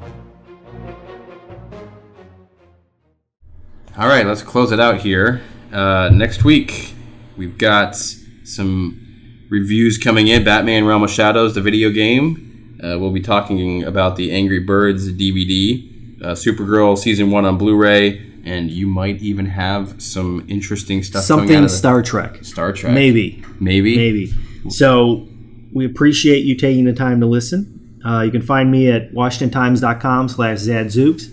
All 3.97 4.07
right, 4.07 4.25
let's 4.25 4.41
close 4.43 4.71
it 4.71 4.79
out 4.79 4.99
here. 5.01 5.41
Uh, 5.71 6.09
next 6.13 6.43
week, 6.43 6.93
we've 7.35 7.57
got 7.57 7.95
some 7.95 9.47
reviews 9.49 9.97
coming 9.97 10.27
in. 10.27 10.43
Batman 10.43 10.85
Realm 10.85 11.03
of 11.03 11.09
Shadows, 11.09 11.55
the 11.55 11.61
video 11.61 11.89
game. 11.89 12.46
Uh, 12.83 12.97
we'll 12.99 13.11
be 13.11 13.21
talking 13.21 13.83
about 13.83 14.15
the 14.15 14.31
Angry 14.31 14.59
Birds 14.59 15.11
DVD, 15.11 16.21
uh, 16.23 16.31
Supergirl 16.33 16.97
season 16.97 17.31
one 17.31 17.45
on 17.45 17.57
Blu-ray, 17.57 18.21
and 18.45 18.69
you 18.69 18.87
might 18.87 19.21
even 19.21 19.45
have 19.47 20.01
some 20.01 20.45
interesting 20.47 21.03
stuff 21.03 21.23
Something 21.23 21.67
Star 21.67 22.01
Trek. 22.01 22.43
Star 22.43 22.71
Trek. 22.73 22.93
Maybe. 22.93 23.43
maybe, 23.59 23.97
Maybe. 23.97 24.33
So 24.69 25.27
we 25.73 25.85
appreciate 25.85 26.43
you 26.45 26.55
taking 26.55 26.85
the 26.85 26.93
time 26.93 27.19
to 27.21 27.25
listen. 27.25 27.99
Uh, 28.05 28.21
you 28.21 28.31
can 28.31 28.41
find 28.41 28.71
me 28.71 28.89
at 28.89 29.11
washingtontimes.com 29.13 30.29
slash 30.29 30.59
zadzooks. 30.59 31.25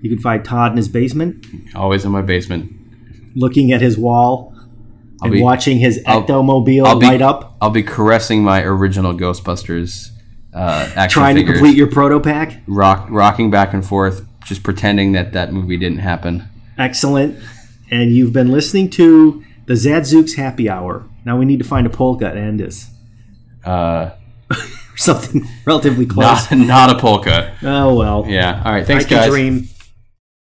You 0.00 0.10
can 0.10 0.18
find 0.18 0.44
Todd 0.44 0.72
in 0.72 0.76
his 0.76 0.88
basement 0.88 1.46
Always 1.74 2.04
in 2.04 2.12
my 2.12 2.22
basement. 2.22 2.72
looking 3.34 3.72
at 3.72 3.80
his 3.80 3.96
wall 3.98 4.54
and 5.22 5.32
be- 5.32 5.40
watching 5.42 5.78
his 5.78 6.00
I'll- 6.06 6.24
I'll 6.30 6.98
be- 6.98 7.06
light 7.06 7.22
up, 7.22 7.56
I'll 7.60 7.70
be 7.70 7.82
caressing 7.82 8.42
my 8.44 8.62
original 8.62 9.12
Ghostbusters 9.14 10.10
uh, 10.54 11.08
trying 11.08 11.36
figures, 11.36 11.54
to 11.54 11.60
complete 11.60 11.76
your 11.76 11.88
proton 11.90 12.22
pack. 12.22 12.60
rock, 12.66 13.06
rocking 13.10 13.50
back 13.50 13.74
and 13.74 13.84
forth, 13.84 14.26
just 14.44 14.62
pretending 14.62 15.12
that 15.12 15.32
that 15.32 15.52
movie 15.52 15.76
didn't 15.76 15.98
happen. 15.98 16.48
Excellent. 16.78 17.38
And 17.90 18.12
you've 18.12 18.32
been 18.32 18.50
listening 18.50 18.90
to 18.90 19.44
the 19.66 19.74
Zadzooks 19.74 20.34
Happy 20.34 20.68
Hour. 20.68 21.04
Now 21.24 21.38
we 21.38 21.44
need 21.44 21.58
to 21.58 21.64
find 21.64 21.86
a 21.86 21.90
polka 21.90 22.30
to 22.30 22.38
end 22.38 22.60
this. 22.60 22.88
Uh, 23.64 24.10
something 24.96 25.46
relatively 25.64 26.06
close. 26.06 26.50
not, 26.50 26.58
not 26.58 26.90
a 26.90 26.98
polka. 26.98 27.56
Oh, 27.62 27.94
well. 27.94 28.24
Yeah. 28.28 28.62
All 28.64 28.72
right. 28.72 28.86
Thanks, 28.86 29.06
I 29.06 29.08
guys. 29.08 29.30
dream. 29.30 29.68